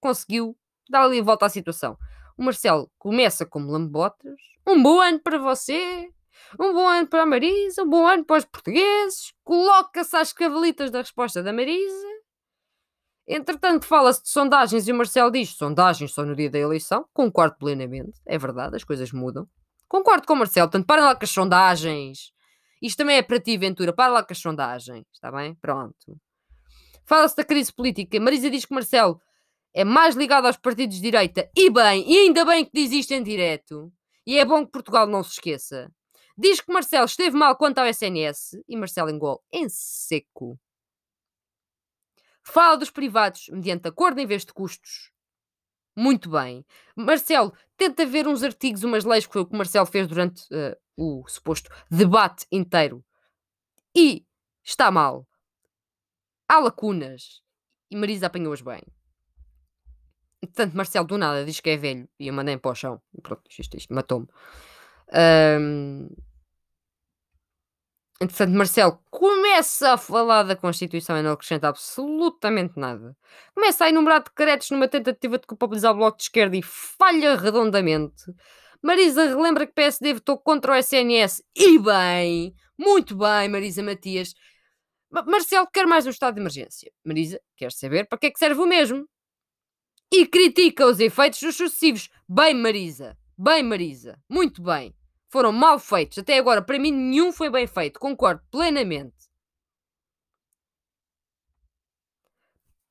conseguiu 0.00 0.56
dar 0.88 1.02
ali 1.02 1.20
a 1.20 1.22
volta 1.22 1.44
à 1.44 1.48
situação. 1.50 1.98
O 2.38 2.42
Marcelo 2.42 2.90
começa 2.98 3.44
como 3.44 3.70
lambotas. 3.70 4.40
Um 4.66 4.82
bom 4.82 5.00
ano 5.00 5.20
para 5.20 5.38
você. 5.38 6.10
Um 6.58 6.72
bom 6.72 6.88
ano 6.88 7.06
para 7.08 7.22
a 7.22 7.26
Marisa. 7.26 7.82
Um 7.82 7.88
bom 7.88 8.06
ano 8.06 8.24
para 8.24 8.38
os 8.38 8.44
portugueses. 8.44 9.32
Coloca-se 9.44 10.16
às 10.16 10.32
cavalitas 10.32 10.90
da 10.90 10.98
resposta 10.98 11.42
da 11.42 11.52
Marisa. 11.52 12.06
Entretanto, 13.28 13.86
fala-se 13.86 14.22
de 14.22 14.28
sondagens 14.28 14.86
e 14.86 14.92
o 14.92 14.94
Marcelo 14.94 15.30
diz: 15.30 15.50
sondagens 15.50 16.12
só 16.12 16.24
no 16.24 16.36
dia 16.36 16.48
da 16.48 16.58
eleição. 16.58 17.06
Concordo 17.12 17.56
plenamente. 17.58 18.20
É 18.24 18.38
verdade, 18.38 18.76
as 18.76 18.84
coisas 18.84 19.10
mudam. 19.12 19.48
Concordo 19.88 20.26
com 20.26 20.34
o 20.34 20.36
Marcelo. 20.36 20.68
Portanto, 20.68 20.86
para 20.86 21.04
lá 21.04 21.14
com 21.16 21.24
as 21.24 21.30
sondagens. 21.30 22.32
Isto 22.80 22.98
também 22.98 23.16
é 23.16 23.22
para 23.22 23.40
ti, 23.40 23.56
Ventura. 23.56 23.92
Para 23.92 24.12
lá 24.12 24.22
com 24.22 24.32
as 24.32 24.38
sondagens. 24.38 25.04
Está 25.12 25.32
bem? 25.32 25.54
Pronto. 25.56 26.16
Fala-se 27.04 27.36
da 27.36 27.44
crise 27.44 27.72
política. 27.72 28.18
Marisa 28.20 28.50
diz 28.50 28.64
que 28.64 28.74
Marcelo 28.74 29.20
é 29.74 29.84
mais 29.84 30.14
ligado 30.16 30.46
aos 30.46 30.56
partidos 30.56 30.96
de 30.96 31.02
direita. 31.02 31.50
E 31.56 31.70
bem, 31.70 32.04
e 32.10 32.18
ainda 32.18 32.44
bem 32.44 32.64
que 32.64 32.70
diz 32.72 32.92
isto 32.92 33.12
em 33.12 33.22
direto. 33.22 33.92
E 34.26 34.38
é 34.38 34.44
bom 34.44 34.64
que 34.64 34.72
Portugal 34.72 35.06
não 35.06 35.22
se 35.22 35.32
esqueça. 35.32 35.90
Diz 36.38 36.60
que 36.60 36.72
Marcelo 36.72 37.06
esteve 37.06 37.36
mal 37.36 37.56
quanto 37.56 37.78
ao 37.78 37.86
SNS 37.86 38.62
e 38.68 38.76
Marcelo 38.76 39.10
engole 39.10 39.38
em 39.50 39.68
seco. 39.68 40.58
Fala 42.42 42.76
dos 42.76 42.90
privados 42.90 43.48
mediante 43.48 43.88
acordo 43.88 44.20
em 44.20 44.26
vez 44.26 44.44
de 44.44 44.52
custos. 44.52 45.10
Muito 45.96 46.28
bem. 46.28 46.64
Marcelo, 46.94 47.54
tenta 47.76 48.04
ver 48.04 48.28
uns 48.28 48.42
artigos, 48.42 48.84
umas 48.84 49.04
leis 49.04 49.26
que 49.26 49.32
foi 49.32 49.42
o 49.42 49.46
que 49.46 49.56
Marcelo 49.56 49.86
fez 49.86 50.06
durante 50.06 50.42
uh, 50.52 50.76
o 50.96 51.26
suposto 51.26 51.70
debate 51.90 52.46
inteiro. 52.52 53.02
E 53.96 54.26
está 54.62 54.90
mal. 54.90 55.26
Há 56.46 56.58
lacunas. 56.58 57.42
E 57.90 57.96
Marisa 57.96 58.26
apanhou-as 58.26 58.60
bem. 58.60 58.82
Portanto, 60.40 60.74
Marcelo 60.74 61.06
do 61.06 61.16
nada 61.16 61.44
diz 61.46 61.60
que 61.60 61.70
é 61.70 61.76
velho 61.76 62.08
e 62.20 62.28
eu 62.28 62.34
mandei 62.34 62.58
para 62.58 62.70
o 62.70 62.74
chão. 62.74 63.02
Pronto, 63.22 63.42
isto, 63.48 63.76
isto 63.76 63.94
matou-me. 63.94 64.28
Um... 65.12 66.08
Entretanto, 68.20 68.56
Marcelo 68.56 68.98
começa 69.10 69.92
a 69.92 69.98
falar 69.98 70.42
da 70.44 70.56
Constituição 70.56 71.18
e 71.18 71.22
não 71.22 71.32
acrescenta 71.32 71.68
absolutamente 71.68 72.78
nada. 72.78 73.14
Começa 73.54 73.84
a 73.84 73.88
enumerar 73.90 74.22
decretos 74.22 74.70
numa 74.70 74.88
tentativa 74.88 75.38
de 75.38 75.46
culpabilizar 75.46 75.92
o 75.92 75.96
Bloco 75.96 76.16
de 76.16 76.24
Esquerda 76.24 76.56
e 76.56 76.62
falha 76.62 77.36
redondamente. 77.36 78.24
Marisa 78.82 79.26
relembra 79.26 79.66
que 79.66 79.74
PSD 79.74 80.14
votou 80.14 80.38
contra 80.38 80.72
o 80.72 80.76
SNS 80.76 81.42
e 81.54 81.78
bem, 81.78 82.54
muito 82.78 83.14
bem, 83.14 83.48
Marisa 83.48 83.82
Matias. 83.82 84.32
Marcelo 85.10 85.66
quer 85.70 85.86
mais 85.86 86.06
um 86.06 86.10
estado 86.10 86.34
de 86.34 86.40
emergência. 86.40 86.90
Marisa 87.04 87.38
quer 87.56 87.70
saber 87.70 88.08
para 88.08 88.18
que 88.18 88.26
é 88.26 88.30
que 88.30 88.38
serve 88.38 88.60
o 88.60 88.66
mesmo 88.66 89.06
e 90.10 90.26
critica 90.26 90.86
os 90.86 91.00
efeitos 91.00 91.40
dos 91.40 91.56
sucessivos. 91.56 92.08
Bem, 92.26 92.54
Marisa. 92.54 93.16
Bem, 93.36 93.62
Marisa. 93.62 94.18
Muito 94.28 94.62
bem. 94.62 94.94
Foram 95.28 95.52
mal 95.52 95.78
feitos. 95.78 96.18
Até 96.18 96.38
agora, 96.38 96.62
para 96.62 96.78
mim, 96.78 96.92
nenhum 96.92 97.32
foi 97.32 97.50
bem 97.50 97.66
feito. 97.66 97.98
Concordo 97.98 98.42
plenamente. 98.50 99.14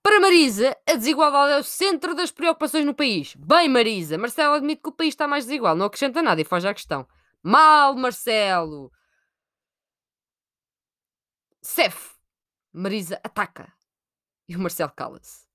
Para 0.06 0.20
Marisa, 0.20 0.78
a 0.88 0.94
desigualdade 0.94 1.54
é 1.54 1.58
o 1.58 1.64
centro 1.64 2.14
das 2.14 2.32
preocupações 2.32 2.86
no 2.86 2.94
país. 2.94 3.36
Bem, 3.36 3.68
Marisa. 3.68 4.18
Marcelo 4.18 4.54
admite 4.54 4.84
que 4.84 4.90
o 4.90 4.92
país 4.92 5.14
está 5.14 5.28
mais 5.28 5.46
desigual. 5.46 5.76
Não 5.76 5.88
acrescenta 5.88 6.22
nada 6.22 6.40
e 6.40 6.46
foge 6.46 6.68
à 6.68 6.74
questão. 6.74 7.08
Mal, 7.42 7.96
Marcelo. 7.96 8.92
Cef. 11.62 12.14
Marisa 12.72 13.20
ataca. 13.24 13.74
E 14.48 14.56
o 14.56 14.60
Marcelo 14.60 14.92
cala-se. 14.92 15.48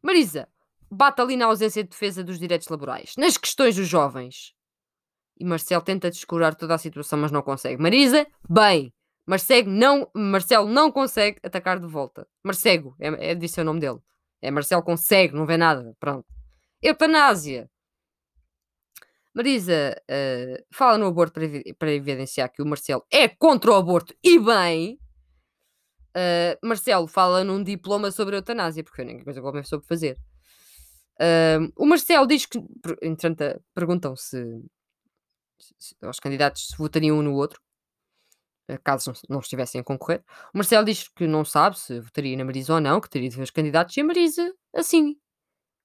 Marisa, 0.00 0.48
bate 0.90 1.20
ali 1.20 1.36
na 1.36 1.46
ausência 1.46 1.82
de 1.82 1.90
defesa 1.90 2.24
dos 2.24 2.38
direitos 2.38 2.68
laborais, 2.68 3.14
nas 3.16 3.36
questões 3.36 3.76
dos 3.76 3.86
jovens. 3.86 4.54
E 5.38 5.44
Marcelo 5.44 5.82
tenta 5.82 6.10
descurar 6.10 6.54
toda 6.54 6.74
a 6.74 6.78
situação, 6.78 7.18
mas 7.18 7.32
não 7.32 7.42
consegue. 7.42 7.80
Marisa, 7.82 8.26
bem. 8.48 8.92
Marcelo 9.26 9.70
não, 9.70 10.10
Marcelo 10.14 10.68
não 10.68 10.92
consegue 10.92 11.38
atacar 11.42 11.80
de 11.80 11.86
volta. 11.86 12.26
Marcego, 12.42 12.94
é, 13.00 13.30
é 13.30 13.34
disse 13.34 13.60
o 13.60 13.64
nome 13.64 13.80
dele. 13.80 13.98
É 14.40 14.50
Marcelo 14.50 14.82
consegue, 14.82 15.34
não 15.34 15.46
vê 15.46 15.56
nada. 15.56 15.94
Pronto. 15.98 16.26
Eutanásia. 16.82 17.68
Marisa 19.34 20.00
uh, 20.02 20.64
fala 20.70 20.96
no 20.96 21.06
aborto 21.06 21.32
para, 21.32 21.46
para, 21.76 21.92
evidenciar 21.92 22.52
que 22.52 22.62
o 22.62 22.66
Marcelo 22.66 23.04
é 23.10 23.26
contra 23.26 23.72
o 23.72 23.74
aborto 23.74 24.14
e 24.22 24.38
bem. 24.38 24.98
Uh, 26.16 26.54
Marcelo 26.64 27.08
fala 27.08 27.42
num 27.42 27.62
diploma 27.62 28.12
sobre 28.12 28.36
eutanásia, 28.36 28.84
porque 28.84 28.94
foi 28.94 29.04
a 29.04 29.08
única 29.08 29.24
coisa 29.24 29.40
que 29.40 29.46
o 29.46 29.48
homem 29.48 29.64
soube 29.64 29.84
fazer. 29.86 30.16
Uh, 31.20 31.72
o 31.76 31.86
Marcelo 31.86 32.26
diz 32.26 32.46
que, 32.46 32.58
entretanto, 33.02 33.60
perguntam 33.74 34.14
se, 34.14 34.62
os 36.02 36.20
candidatos 36.20 36.74
votariam 36.78 37.18
um 37.18 37.22
no 37.22 37.34
outro, 37.34 37.60
eh, 38.68 38.78
caso 38.78 39.10
não, 39.10 39.36
não 39.36 39.40
estivessem 39.40 39.80
a 39.80 39.84
concorrer. 39.84 40.22
O 40.52 40.58
Marcelo 40.58 40.84
diz 40.84 41.08
que 41.08 41.26
não 41.26 41.44
sabe 41.44 41.78
se 41.78 42.00
votaria 42.00 42.36
na 42.36 42.44
Marisa 42.44 42.74
ou 42.74 42.80
não, 42.80 43.00
que 43.00 43.10
teria 43.10 43.28
de 43.28 43.36
ver 43.36 43.42
os 43.42 43.50
candidatos, 43.50 43.96
e 43.96 44.00
a 44.00 44.04
Marisa, 44.04 44.54
assim, 44.74 45.16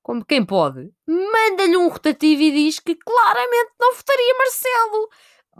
como 0.01 0.25
quem 0.25 0.45
pode, 0.45 0.91
manda-lhe 1.07 1.77
um 1.77 1.87
rotativo 1.89 2.41
e 2.41 2.51
diz 2.51 2.79
que 2.79 2.95
claramente 2.95 3.73
não 3.79 3.93
votaria 3.93 4.37
Marcelo. 4.37 5.09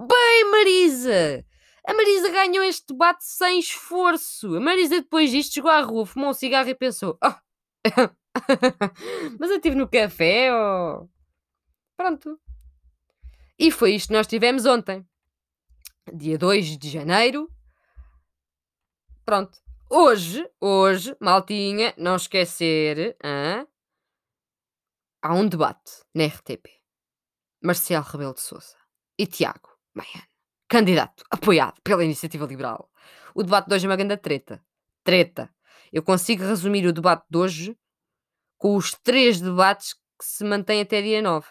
Bem, 0.08 0.52
Marisa! 0.52 1.46
A 1.88 1.94
Marisa 1.94 2.30
ganhou 2.30 2.64
este 2.64 2.88
debate 2.88 3.24
sem 3.26 3.60
esforço. 3.60 4.56
A 4.56 4.60
Marisa, 4.60 5.02
depois 5.02 5.32
disto, 5.32 5.54
chegou 5.54 5.72
à 5.72 5.82
rua, 5.82 6.06
fumou 6.06 6.30
um 6.30 6.34
cigarro 6.34 6.70
e 6.70 6.76
pensou: 6.76 7.18
oh, 7.24 7.34
Mas 9.40 9.50
eu 9.50 9.58
estive 9.58 9.76
no 9.76 9.88
café, 9.88 10.54
oh. 10.54 11.10
Pronto. 11.98 12.40
E 13.60 13.72
foi 13.72 13.96
isto 13.96 14.08
que 14.08 14.14
nós 14.14 14.26
tivemos 14.26 14.66
ontem. 14.66 15.06
Dia 16.14 16.38
2 16.38 16.78
de 16.78 16.90
janeiro. 16.90 17.52
Pronto. 19.26 19.58
Hoje, 19.90 20.50
hoje, 20.62 21.14
maltinha, 21.20 21.94
não 21.98 22.16
esquecer, 22.16 23.18
hein? 23.22 23.68
há 25.22 25.34
um 25.34 25.46
debate 25.46 25.92
na 26.16 26.26
RTP. 26.28 26.70
Marcelo 27.62 28.06
Rebelo 28.06 28.34
de 28.34 28.40
Sousa 28.40 28.78
e 29.18 29.28
Tiago 29.28 29.78
Baiano, 29.94 30.28
candidato 30.70 31.26
apoiado 31.30 31.82
pela 31.84 32.06
Iniciativa 32.06 32.46
Liberal. 32.46 32.90
O 33.36 33.44
debate 33.44 33.68
de 33.68 33.76
hoje 33.76 33.86
é 33.86 33.90
uma 33.90 33.98
grande 33.98 34.16
treta. 34.16 34.64
Treta. 35.04 35.54
Eu 35.92 36.02
consigo 36.02 36.44
resumir 36.44 36.86
o 36.88 36.94
debate 36.94 37.26
de 37.30 37.38
hoje 37.38 37.78
com 38.58 38.78
os 38.78 38.94
três 38.94 39.42
debates 39.42 39.94
que 39.94 40.24
se 40.24 40.46
mantêm 40.46 40.80
até 40.80 41.02
dia 41.02 41.22
9. 41.22 41.46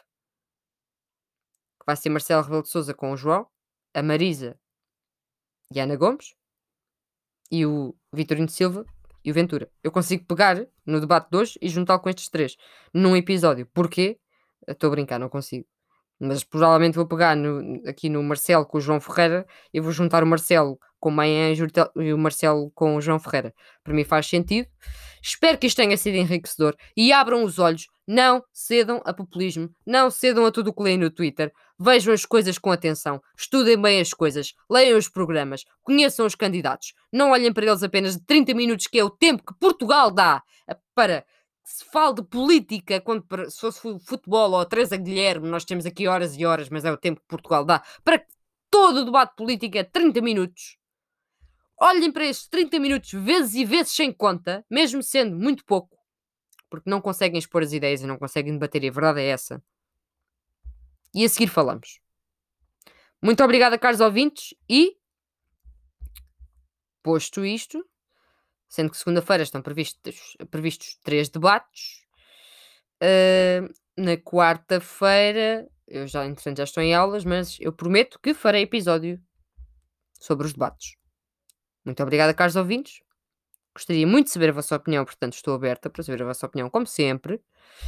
Vai 1.89 1.97
ser 1.97 2.11
Marcelo 2.11 2.43
Rebelo 2.43 2.63
de 2.63 2.69
Souza 2.69 2.93
com 2.93 3.13
o 3.13 3.17
João, 3.17 3.47
a 3.95 4.03
Marisa 4.03 4.61
e 5.75 5.81
a 5.81 5.85
Ana 5.85 5.97
Gomes, 5.97 6.35
e 7.51 7.65
o 7.65 7.97
Vitorino 8.13 8.47
Silva 8.47 8.85
e 9.25 9.31
o 9.31 9.35
Ventura. 9.35 9.71
Eu 9.83 9.91
consigo 9.91 10.27
pegar 10.27 10.67
no 10.85 11.01
debate 11.01 11.31
de 11.31 11.39
hoje 11.39 11.59
e 11.63 11.67
juntá-lo 11.71 12.01
com 12.01 12.11
estes 12.11 12.29
três 12.29 12.59
num 12.93 13.17
episódio. 13.17 13.65
Porquê? 13.73 14.21
Estou 14.67 14.89
a 14.89 14.91
brincar, 14.91 15.19
não 15.19 15.31
consigo. 15.31 15.67
Mas 16.21 16.45
provavelmente 16.45 16.95
vou 16.95 17.07
pegar 17.07 17.35
no, 17.35 17.81
aqui 17.89 18.11
no 18.11 18.23
Marcelo 18.23 18.67
com 18.67 18.77
o 18.77 18.81
João 18.83 19.01
Ferreira 19.01 19.47
e 19.73 19.81
vou 19.81 19.91
juntar 19.91 20.23
o 20.23 20.27
Marcelo 20.27 20.79
com 20.99 21.09
o 21.09 21.13
Maia 21.13 21.53
e 21.97 22.13
o 22.13 22.19
Marcelo 22.19 22.71
com 22.75 22.97
o 22.97 23.01
João 23.01 23.19
Ferreira. 23.19 23.55
Para 23.83 23.95
mim 23.95 24.05
faz 24.05 24.27
sentido. 24.27 24.69
Espero 25.23 25.59
que 25.59 25.67
isto 25.67 25.77
tenha 25.77 25.97
sido 25.97 26.17
enriquecedor 26.17 26.77
e 26.97 27.13
abram 27.13 27.45
os 27.45 27.59
olhos. 27.59 27.87
Não 28.07 28.43
cedam 28.53 29.03
a 29.05 29.13
populismo, 29.13 29.69
não 29.87 30.11
cedam 30.11 30.47
a 30.47 30.51
tudo 30.51 30.71
o 30.71 30.73
que 30.73 30.83
leem 30.83 30.97
no 30.97 31.11
Twitter. 31.11 31.53
Vejam 31.79 32.15
as 32.15 32.25
coisas 32.25 32.59
com 32.59 32.73
atenção, 32.73 33.21
estudem 33.37 33.81
bem 33.81 34.01
as 34.01 34.15
coisas, 34.15 34.55
leiam 34.69 34.99
os 34.99 35.09
programas, 35.09 35.63
conheçam 35.83 36.25
os 36.25 36.35
candidatos. 36.35 36.95
Não 37.13 37.31
olhem 37.31 37.53
para 37.53 37.67
eles 37.67 37.83
apenas 37.83 38.17
de 38.17 38.25
30 38.25 38.55
minutos, 38.55 38.87
que 38.87 38.99
é 38.99 39.05
o 39.05 39.11
tempo 39.11 39.45
que 39.47 39.59
Portugal 39.59 40.11
dá 40.11 40.43
para 40.95 41.23
que 41.23 41.71
se 41.71 41.85
fale 41.85 42.15
de 42.15 42.23
política, 42.23 43.01
quando 43.01 43.25
se 43.51 43.61
fosse 43.61 43.81
futebol 44.01 44.53
ou 44.53 44.65
Teresa 44.65 44.97
Guilherme, 44.97 45.49
nós 45.49 45.67
temos 45.67 45.85
aqui 45.85 46.09
horas 46.09 46.35
e 46.35 46.47
horas, 46.47 46.71
mas 46.71 46.85
é 46.85 46.91
o 46.91 46.97
tempo 46.97 47.21
que 47.21 47.29
Portugal 47.29 47.65
dá 47.65 47.83
para 48.03 48.19
que 48.19 48.27
todo 48.71 49.01
o 49.01 49.05
debate 49.05 49.37
político 49.37 49.77
é 49.77 49.85
30 49.85 50.21
minutos 50.23 50.79
olhem 51.81 52.11
para 52.11 52.27
estes 52.27 52.49
30 52.49 52.79
minutos 52.79 53.13
vezes 53.13 53.55
e 53.55 53.65
vezes 53.65 53.93
sem 53.93 54.13
conta, 54.13 54.65
mesmo 54.71 55.03
sendo 55.03 55.37
muito 55.37 55.65
pouco, 55.65 55.97
porque 56.69 56.91
não 56.91 57.01
conseguem 57.01 57.39
expor 57.39 57.63
as 57.63 57.73
ideias 57.73 58.03
e 58.03 58.07
não 58.07 58.19
conseguem 58.19 58.53
debater, 58.53 58.85
e 58.85 58.89
a 58.89 58.93
verdade 58.93 59.21
é 59.21 59.29
essa. 59.29 59.63
E 61.15 61.25
a 61.25 61.29
seguir 61.29 61.49
falamos. 61.49 62.01
Muito 63.23 63.43
obrigada, 63.43 63.79
caros 63.79 64.01
ouvintes, 64.01 64.55
e 64.69 64.97
posto 67.03 67.45
isto, 67.45 67.85
sendo 68.69 68.91
que 68.91 68.97
segunda-feira 68.97 69.43
estão 69.43 69.63
previstos, 69.63 70.37
previstos 70.51 70.99
três 71.03 71.29
debates, 71.29 72.05
uh, 73.03 73.73
na 73.97 74.17
quarta-feira, 74.17 75.69
eu 75.87 76.07
já, 76.07 76.27
entretanto, 76.27 76.59
já 76.59 76.65
estou 76.65 76.83
em 76.83 76.95
aulas, 76.95 77.25
mas 77.25 77.57
eu 77.61 77.73
prometo 77.73 78.21
que 78.21 78.35
farei 78.35 78.63
episódio 78.63 79.21
sobre 80.21 80.47
os 80.47 80.53
debates. 80.53 80.98
Muito 81.89 82.03
obrigada, 82.03 82.35
caros 82.35 82.55
ouvintes. 82.55 83.01
Gostaria 83.75 84.07
muito 84.07 84.27
de 84.27 84.33
saber 84.33 84.51
a 84.51 84.53
vossa 84.53 84.77
opinião, 84.77 85.07
portanto, 85.07 85.33
estou 85.33 85.55
aberta 85.55 85.89
para 85.89 86.03
saber 86.03 86.23
a 86.23 86.27
vossa 86.27 86.45
opinião, 86.45 86.69
como 86.69 86.87
sempre. 86.87 87.41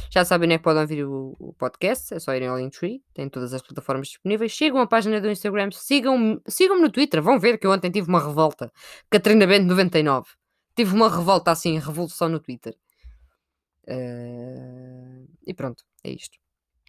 Já 0.09 0.25
sabem 0.25 0.47
onde 0.47 0.55
é 0.55 0.57
que 0.57 0.63
podem 0.63 0.81
ouvir 0.81 1.05
o, 1.05 1.35
o 1.37 1.53
podcast, 1.53 2.11
é 2.11 2.19
só 2.19 2.33
irem 2.33 2.47
ao 2.47 2.57
Linktree, 2.57 3.03
tem 3.13 3.29
todas 3.29 3.53
as 3.53 3.61
plataformas 3.61 4.07
disponíveis. 4.07 4.55
Sigam 4.55 4.79
a 4.79 4.87
página 4.87 5.21
do 5.21 5.29
Instagram, 5.29 5.69
sigam-me 5.71 6.41
sigam 6.47 6.81
no 6.81 6.89
Twitter, 6.89 7.21
vão 7.21 7.39
ver 7.39 7.59
que 7.59 7.67
eu 7.67 7.71
ontem 7.71 7.91
tive 7.91 8.09
uma 8.09 8.25
revolta. 8.25 8.71
Catarina 9.07 9.45
Bento 9.45 9.67
99. 9.67 10.29
Tive 10.75 10.95
uma 10.95 11.07
revolta 11.07 11.51
assim, 11.51 11.77
revolução 11.77 12.27
no 12.27 12.39
Twitter. 12.39 12.75
Uh... 13.87 15.27
E 15.45 15.53
pronto, 15.53 15.83
é 16.03 16.09
isto. 16.09 16.39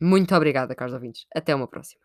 Muito 0.00 0.34
obrigada, 0.34 0.74
caros 0.74 0.94
ouvintes. 0.94 1.26
Até 1.34 1.54
uma 1.54 1.68
próxima. 1.68 2.00